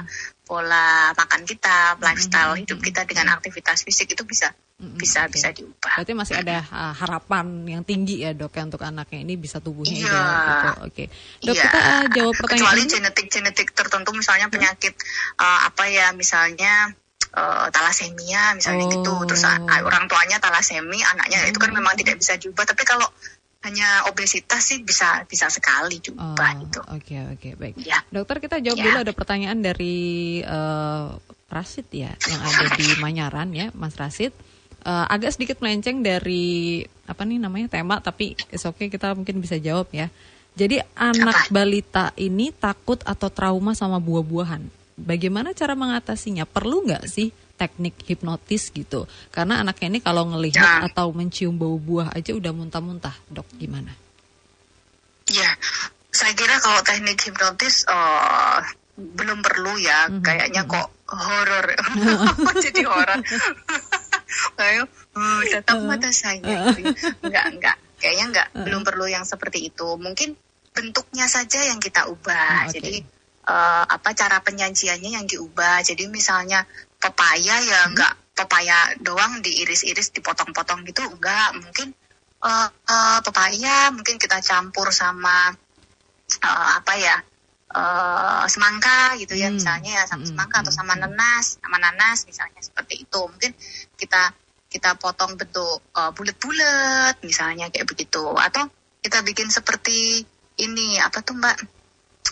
Pola 0.52 1.16
makan 1.16 1.48
kita, 1.48 1.96
lifestyle 2.04 2.52
uh-huh. 2.52 2.60
hidup 2.60 2.84
kita 2.84 3.08
dengan 3.08 3.32
aktivitas 3.32 3.88
fisik 3.88 4.12
itu 4.12 4.28
bisa 4.28 4.52
bisa 4.82 5.24
okay. 5.24 5.32
bisa 5.32 5.48
diubah. 5.56 5.94
Berarti 5.96 6.12
masih 6.18 6.36
ada 6.42 6.66
uh, 6.68 6.92
harapan 6.92 7.46
yang 7.70 7.88
tinggi 7.88 8.26
ya 8.26 8.36
dok 8.36 8.52
ya 8.52 8.68
untuk 8.68 8.84
anaknya 8.84 9.24
ini 9.24 9.40
bisa 9.40 9.64
tubuhnya 9.64 9.94
iya. 9.94 10.10
ideal 10.10 10.28
gitu. 10.28 10.68
Oke, 10.68 10.82
okay. 10.92 11.08
dok 11.40 11.56
iya. 11.56 11.64
kita 11.64 11.80
uh, 11.80 12.06
jawab 12.12 12.34
pertanyaan. 12.36 12.60
Kecuali 12.68 12.82
genetik 12.90 13.28
genetik 13.32 13.68
tertentu 13.72 14.10
misalnya 14.12 14.52
penyakit 14.52 14.94
uh, 15.40 15.70
apa 15.72 15.88
ya 15.88 16.12
misalnya 16.18 16.92
uh, 17.38 17.68
talasemia 17.72 18.58
misalnya 18.58 18.86
gitu. 18.92 19.12
oh. 19.14 19.24
gitu 19.24 19.32
terus 19.32 19.44
uh, 19.48 19.82
orang 19.86 20.10
tuanya 20.10 20.38
talasemi 20.42 21.00
anaknya 21.00 21.46
hmm. 21.46 21.50
itu 21.54 21.58
kan 21.62 21.72
oh. 21.72 21.76
memang 21.80 21.94
tidak 21.96 22.20
bisa 22.20 22.36
diubah 22.36 22.66
tapi 22.68 22.84
kalau 22.84 23.08
hanya 23.62 24.10
obesitas 24.10 24.74
sih 24.74 24.82
bisa 24.82 25.22
bisa 25.30 25.46
sekali 25.54 26.02
diubah 26.02 26.52
oh, 26.58 26.62
gitu. 26.66 26.80
Oke 26.90 27.14
okay, 27.14 27.20
oke 27.30 27.38
okay, 27.38 27.52
baik. 27.54 27.76
Ya. 27.86 28.02
Dokter 28.10 28.42
kita 28.42 28.58
jawab 28.58 28.82
ya. 28.82 28.86
dulu 28.90 28.98
ada 29.06 29.14
pertanyaan 29.14 29.60
dari 29.62 30.42
uh, 30.42 31.14
Rasid 31.52 31.86
ya 31.94 32.10
yang 32.16 32.42
ada 32.42 32.66
di 32.74 32.88
Manyaran 33.04 33.54
ya 33.54 33.70
Mas 33.78 33.94
Rasid 33.94 34.34
uh, 34.86 35.06
agak 35.10 35.38
sedikit 35.38 35.62
melenceng 35.62 36.02
dari 36.02 36.82
apa 37.06 37.22
nih 37.22 37.38
namanya 37.38 37.68
tema 37.70 38.02
tapi 38.02 38.34
oke 38.50 38.58
okay 38.74 38.88
kita 38.90 39.14
mungkin 39.14 39.38
bisa 39.38 39.62
jawab 39.62 39.90
ya. 39.94 40.10
Jadi 40.52 40.84
anak 41.00 41.48
balita 41.48 42.12
ini 42.20 42.52
takut 42.52 43.00
atau 43.08 43.32
trauma 43.32 43.72
sama 43.72 44.04
buah-buahan. 44.04 44.60
Bagaimana 45.00 45.56
cara 45.56 45.80
mengatasinya? 45.80 46.44
Perlu 46.44 46.92
nggak 46.92 47.08
sih 47.08 47.32
teknik 47.62 47.94
hipnotis 48.10 48.74
gitu? 48.74 49.06
Karena 49.30 49.62
anaknya 49.62 49.94
ini 49.94 50.00
kalau 50.02 50.26
ngelihat 50.34 50.82
ya. 50.82 50.90
atau 50.90 51.14
mencium 51.14 51.54
bau 51.54 51.78
buah 51.78 52.18
aja 52.18 52.34
udah 52.34 52.50
muntah-muntah. 52.50 53.14
Dok, 53.30 53.46
gimana? 53.62 53.94
Ya, 55.30 55.54
saya 56.10 56.34
kira 56.34 56.58
kalau 56.58 56.82
teknik 56.82 57.22
hipnotis 57.22 57.86
uh, 57.86 58.66
belum 58.98 59.46
perlu 59.46 59.78
ya. 59.78 60.10
Mm 60.10 60.18
-hmm. 60.18 60.24
Kayaknya 60.26 60.62
kok 60.66 60.90
horor. 61.06 61.66
Jadi 62.66 62.82
horor. 62.82 63.22
ayo 64.62 64.84
uh, 65.16 65.42
tatap 65.52 65.80
mata 65.84 66.10
saya 66.14 66.72
gitu. 66.72 66.88
enggak 67.26 67.46
enggak 67.52 67.78
kayaknya 68.00 68.26
enggak 68.32 68.48
uh. 68.56 68.64
belum 68.64 68.82
perlu 68.88 69.06
yang 69.10 69.26
seperti 69.28 69.68
itu 69.72 69.88
mungkin 70.00 70.38
bentuknya 70.72 71.28
saja 71.28 71.68
yang 71.68 71.84
kita 71.84 72.08
ubah 72.08 72.72
okay. 72.72 72.80
jadi 72.80 72.96
uh, 73.48 73.84
apa 73.92 74.16
cara 74.16 74.40
penyajiannya 74.40 75.20
yang 75.20 75.26
diubah 75.28 75.84
jadi 75.84 76.08
misalnya 76.08 76.64
pepaya 77.02 77.56
ya 77.66 77.80
hmm. 77.84 77.90
enggak 77.92 78.14
pepaya 78.38 78.96
doang 79.02 79.42
diiris-iris 79.42 80.14
dipotong-potong 80.14 80.86
gitu 80.88 81.04
enggak 81.04 81.58
mungkin 81.58 81.98
uh, 82.46 82.70
uh, 82.70 83.20
pepaya 83.26 83.90
mungkin 83.92 84.22
kita 84.22 84.40
campur 84.40 84.94
sama 84.94 85.52
uh, 86.40 86.70
apa 86.78 86.94
ya 86.96 87.18
uh, 87.74 88.46
semangka 88.46 89.18
gitu 89.18 89.34
ya 89.36 89.50
hmm. 89.50 89.58
misalnya 89.58 89.92
ya 90.02 90.04
sama 90.06 90.24
hmm. 90.24 90.30
semangka 90.32 90.56
atau 90.64 90.74
sama 90.74 90.94
nanas 90.96 91.58
sama 91.60 91.78
nanas 91.82 92.24
misalnya 92.30 92.62
seperti 92.62 93.04
itu 93.04 93.20
mungkin 93.26 93.52
kita 93.98 94.32
kita 94.72 94.96
potong 94.96 95.36
bentuk 95.36 95.84
uh, 95.98 96.16
bulat-bulat 96.16 97.20
misalnya 97.28 97.68
kayak 97.68 97.90
begitu 97.92 98.24
atau 98.24 98.72
kita 99.04 99.20
bikin 99.26 99.52
seperti 99.52 100.24
ini 100.62 101.02
apa 101.02 101.20
tuh 101.26 101.36
mbak 101.36 101.58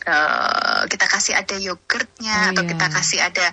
uh, 0.07 0.81
kita 0.87 1.05
kasih 1.09 1.35
ada 1.35 1.55
yogurtnya 1.59 2.35
oh, 2.47 2.49
atau 2.53 2.63
yeah. 2.63 2.71
kita 2.71 2.85
kasih 2.87 3.19
ada 3.19 3.45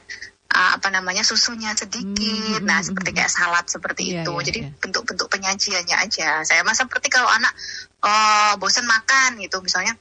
uh, 0.56 0.70
apa 0.80 0.88
namanya 0.88 1.20
susunya 1.20 1.76
sedikit. 1.76 2.16
Mm-hmm. 2.16 2.64
nah 2.64 2.80
hmm, 2.80 2.88
seperti 2.88 3.10
hmm. 3.12 3.18
kayak 3.20 3.32
salad 3.32 3.66
seperti 3.68 4.02
yeah, 4.08 4.24
itu. 4.24 4.32
yeah, 4.32 4.44
jadi 4.48 4.60
yeah. 4.64 4.72
bentuk-bentuk 4.80 5.28
penyajiannya 5.28 5.96
aja. 6.00 6.28
Saya 6.48 6.64
masa 6.64 6.88
seperti 6.88 7.12
kalau 7.12 7.28
anak 7.28 7.52
uh, 8.00 8.56
bosan 8.56 8.88
makan 8.88 9.36
gitu. 9.44 9.60
Misalnya 9.60 9.94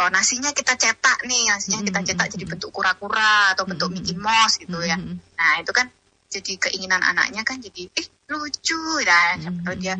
uh, 0.00 0.08
nasinya 0.08 0.50
kita 0.56 0.80
cetak 0.80 1.28
nih. 1.28 1.52
Nasinya 1.52 1.84
kita 1.84 2.00
cetak 2.08 2.28
jadi 2.32 2.44
bentuk 2.48 2.72
kura-kura 2.72 3.52
atau 3.52 3.68
bentuk 3.68 3.92
Mickey 3.92 4.16
Mouse 4.16 4.56
gitu 4.56 4.80
ya. 4.80 4.96
nah 5.36 5.52
itu 5.60 5.70
kan 5.76 5.92
jadi 6.28 6.60
keinginan 6.60 7.00
anaknya 7.04 7.44
kan 7.44 7.60
jadi 7.60 7.92
eh 7.92 8.06
lucu. 8.32 9.04
Dan 9.04 9.44
mm-hmm. 9.44 9.76
dia 9.76 9.94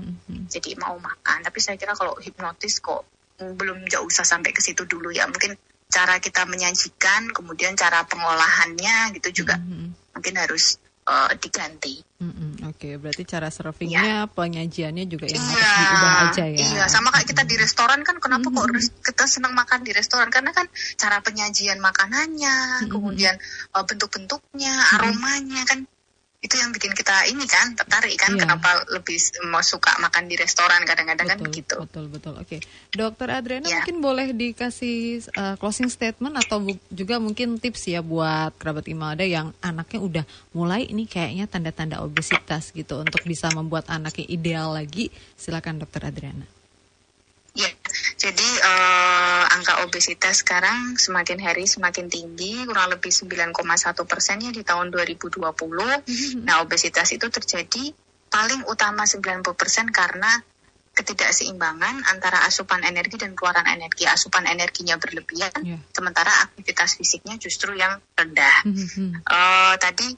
jadi 0.48 0.70
mau 0.80 0.96
makan. 0.96 1.44
Tapi 1.44 1.58
saya 1.60 1.76
kira 1.76 1.92
kalau 1.92 2.16
hipnotis 2.16 2.80
kok 2.80 3.04
belum 3.38 3.86
jauh 3.86 4.08
usah 4.08 4.26
sampai 4.26 4.50
ke 4.56 4.64
situ 4.64 4.88
dulu 4.88 5.12
ya. 5.12 5.28
Mungkin 5.28 5.54
cara 5.88 6.20
kita 6.20 6.44
menyajikan 6.44 7.32
kemudian 7.32 7.72
cara 7.72 8.04
pengolahannya 8.04 9.16
gitu 9.16 9.42
juga 9.44 9.56
mm-hmm. 9.56 10.12
mungkin 10.12 10.34
harus 10.36 10.76
uh, 11.08 11.32
diganti. 11.40 12.04
Mm-hmm. 12.18 12.50
Oke, 12.68 12.76
okay, 12.76 12.92
berarti 13.00 13.22
cara 13.24 13.48
servingnya, 13.48 14.26
ya. 14.26 14.28
penyajiannya 14.28 15.04
juga 15.08 15.30
yang 15.30 15.40
iya, 15.40 15.54
harus 15.54 15.70
diubah 15.72 16.14
aja 16.28 16.44
ya. 16.44 16.58
Iya, 16.58 16.84
sama 16.90 17.08
kayak 17.14 17.26
kita 17.30 17.42
di 17.48 17.56
restoran 17.56 18.00
kan, 18.04 18.20
kenapa 18.20 18.50
mm-hmm. 18.50 18.74
kok 18.74 19.06
kita 19.06 19.24
senang 19.30 19.54
makan 19.56 19.80
di 19.86 19.92
restoran? 19.94 20.28
Karena 20.28 20.52
kan 20.52 20.66
cara 20.98 21.22
penyajian 21.24 21.80
makanannya, 21.80 22.56
mm-hmm. 22.84 22.90
kemudian 22.92 23.34
uh, 23.72 23.84
bentuk-bentuknya, 23.86 24.74
aromanya 24.98 25.62
kan 25.64 25.88
itu 26.38 26.54
yang 26.54 26.70
bikin 26.70 26.94
kita 26.94 27.26
ini 27.34 27.42
kan 27.50 27.74
tertarik 27.74 28.14
kan 28.14 28.30
iya. 28.38 28.46
kenapa 28.46 28.86
lebih 28.94 29.18
mau 29.50 29.58
suka 29.58 29.98
makan 29.98 30.30
di 30.30 30.38
restoran 30.38 30.86
kadang-kadang 30.86 31.34
kan 31.34 31.38
begitu 31.42 31.74
betul 31.82 32.06
betul 32.06 32.38
oke 32.38 32.46
okay. 32.46 32.60
dokter 32.94 33.26
Adriana 33.26 33.66
ya. 33.66 33.82
mungkin 33.82 33.98
boleh 33.98 34.30
dikasih 34.30 35.26
uh, 35.34 35.58
closing 35.58 35.90
statement 35.90 36.38
atau 36.38 36.62
juga 36.94 37.18
mungkin 37.18 37.58
tips 37.58 37.90
ya 37.90 38.06
buat 38.06 38.54
kerabat 38.54 38.86
Imelda 38.86 39.26
yang 39.26 39.50
anaknya 39.58 39.98
udah 39.98 40.24
mulai 40.54 40.86
ini 40.86 41.10
kayaknya 41.10 41.50
tanda-tanda 41.50 42.06
obesitas 42.06 42.70
gitu 42.70 43.02
untuk 43.02 43.18
bisa 43.26 43.50
membuat 43.50 43.90
anaknya 43.90 44.30
ideal 44.30 44.70
lagi 44.70 45.10
silakan 45.34 45.82
dokter 45.82 46.06
Adriana 46.06 46.57
jadi 48.18 48.50
uh, 48.66 49.46
angka 49.54 49.86
obesitas 49.86 50.42
sekarang 50.42 50.98
semakin 50.98 51.38
hari 51.38 51.70
semakin 51.70 52.10
tinggi, 52.10 52.66
kurang 52.66 52.90
lebih 52.90 53.14
9,1 53.14 53.54
persennya 54.10 54.50
di 54.50 54.66
tahun 54.66 54.90
2020. 54.90 55.38
Mm-hmm. 55.38 56.42
Nah, 56.42 56.58
obesitas 56.66 57.14
itu 57.14 57.30
terjadi 57.30 57.94
paling 58.26 58.66
utama 58.66 59.06
90 59.06 59.46
persen 59.54 59.86
karena 59.94 60.34
ketidakseimbangan 60.98 62.10
antara 62.10 62.42
asupan 62.42 62.82
energi 62.82 63.22
dan 63.22 63.38
keluaran 63.38 63.70
energi. 63.70 64.02
Asupan 64.10 64.50
energinya 64.50 64.98
berlebihan, 64.98 65.62
yeah. 65.62 65.78
sementara 65.94 66.50
aktivitas 66.50 66.98
fisiknya 66.98 67.38
justru 67.38 67.78
yang 67.78 68.02
rendah. 68.18 68.66
Mm-hmm. 68.66 69.30
Uh, 69.30 69.78
tadi 69.78 70.10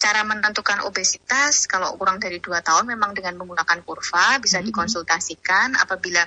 cara 0.00 0.24
menentukan 0.24 0.88
obesitas 0.88 1.68
kalau 1.68 2.00
kurang 2.00 2.16
dari 2.16 2.40
dua 2.40 2.64
tahun 2.64 2.96
memang 2.96 3.12
dengan 3.12 3.36
menggunakan 3.36 3.84
kurva 3.84 4.40
bisa 4.40 4.56
mm-hmm. 4.56 4.72
dikonsultasikan 4.72 5.76
apabila 5.76 6.24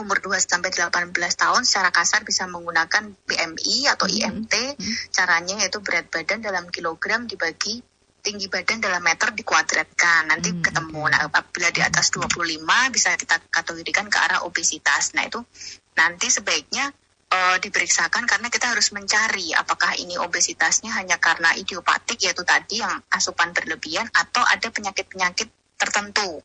umur 0.00 0.20
2 0.20 0.36
sampai 0.40 0.70
18 0.72 1.12
tahun 1.14 1.62
secara 1.64 1.90
kasar 1.92 2.22
bisa 2.22 2.44
menggunakan 2.46 3.12
BMI 3.24 3.78
atau 3.92 4.06
IMT. 4.08 4.54
Mm 4.54 4.74
-hmm. 4.76 4.94
Caranya 5.12 5.54
yaitu 5.62 5.78
berat 5.80 6.08
badan 6.12 6.40
dalam 6.44 6.68
kilogram 6.68 7.24
dibagi 7.24 7.80
tinggi 8.20 8.50
badan 8.50 8.82
dalam 8.82 9.00
meter 9.00 9.32
dikuadratkan. 9.32 10.28
Nanti 10.28 10.52
mm 10.52 10.56
-hmm. 10.60 10.64
ketemu. 10.64 11.02
Nah, 11.08 11.20
apabila 11.30 11.68
di 11.72 11.80
atas 11.80 12.12
25 12.12 12.94
bisa 12.94 13.16
kita 13.16 13.36
kategorikan 13.48 14.10
ke 14.12 14.18
arah 14.18 14.44
obesitas. 14.44 15.16
Nah, 15.16 15.24
itu 15.24 15.40
nanti 15.96 16.28
sebaiknya 16.28 16.92
uh, 17.32 17.56
diperiksakan 17.58 18.28
karena 18.28 18.48
kita 18.52 18.70
harus 18.70 18.92
mencari 18.92 19.56
apakah 19.56 19.96
ini 19.98 20.20
obesitasnya 20.20 20.92
hanya 20.94 21.16
karena 21.18 21.56
idiopatik 21.56 22.20
yaitu 22.22 22.44
tadi 22.46 22.84
yang 22.84 23.00
asupan 23.10 23.50
berlebihan 23.56 24.06
atau 24.12 24.44
ada 24.44 24.68
penyakit-penyakit 24.70 25.48
tertentu 25.76 26.40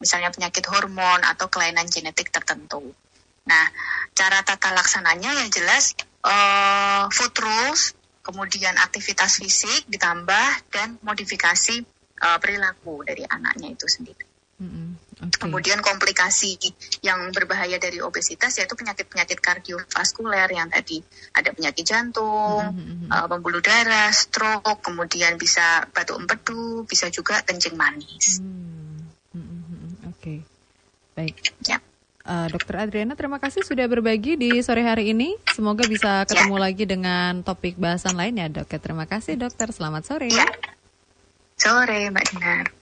misalnya 0.00 0.30
penyakit 0.32 0.64
hormon 0.68 1.20
atau 1.24 1.46
kelainan 1.48 1.86
genetik 1.88 2.32
tertentu. 2.32 2.94
Nah, 3.46 3.64
cara 4.14 4.44
tata 4.44 4.70
laksananya 4.76 5.44
yang 5.44 5.50
jelas 5.50 5.96
uh, 6.24 7.08
food 7.10 7.34
rules, 7.40 7.96
kemudian 8.20 8.76
aktivitas 8.78 9.40
fisik 9.40 9.88
ditambah 9.88 10.48
dan 10.70 11.00
modifikasi 11.02 11.82
uh, 12.20 12.38
perilaku 12.38 13.02
dari 13.02 13.24
anaknya 13.24 13.72
itu 13.72 13.88
sendiri. 13.88 14.24
Mm-hmm. 14.60 14.88
Okay. 15.20 15.40
Kemudian 15.40 15.80
komplikasi 15.80 16.56
yang 17.00 17.32
berbahaya 17.32 17.76
dari 17.80 18.00
obesitas 18.00 18.56
yaitu 18.60 18.76
penyakit-penyakit 18.76 19.40
kardiovaskuler 19.40 20.48
yang 20.52 20.68
tadi 20.68 21.00
ada 21.32 21.52
penyakit 21.52 21.84
jantung, 21.84 22.68
mm-hmm. 22.72 23.08
uh, 23.08 23.26
pembuluh 23.28 23.64
darah, 23.64 24.12
stroke, 24.12 24.84
kemudian 24.84 25.40
bisa 25.40 25.88
batu 25.92 26.16
empedu, 26.16 26.84
bisa 26.84 27.08
juga 27.08 27.40
kencing 27.40 27.76
manis. 27.76 28.40
Mm. 28.44 28.79
Baik. 31.14 31.36
Ya. 31.66 31.78
Uh, 32.20 32.46
Dokter 32.52 32.76
Adriana, 32.84 33.16
terima 33.16 33.40
kasih 33.40 33.64
sudah 33.64 33.88
berbagi 33.88 34.36
di 34.36 34.60
sore 34.60 34.84
hari 34.84 35.16
ini. 35.16 35.34
Semoga 35.50 35.88
bisa 35.88 36.28
ketemu 36.28 36.56
ya. 36.60 36.62
lagi 36.62 36.84
dengan 36.84 37.32
topik 37.40 37.80
bahasan 37.80 38.14
lain 38.14 38.36
ya, 38.36 38.46
dok. 38.46 38.70
Terima 38.70 39.08
kasih, 39.08 39.40
dokter. 39.40 39.72
Selamat 39.72 40.04
sore. 40.04 40.28
Ya. 40.28 40.46
Sore, 41.56 42.12
Mbak 42.12 42.24
Dinar. 42.32 42.79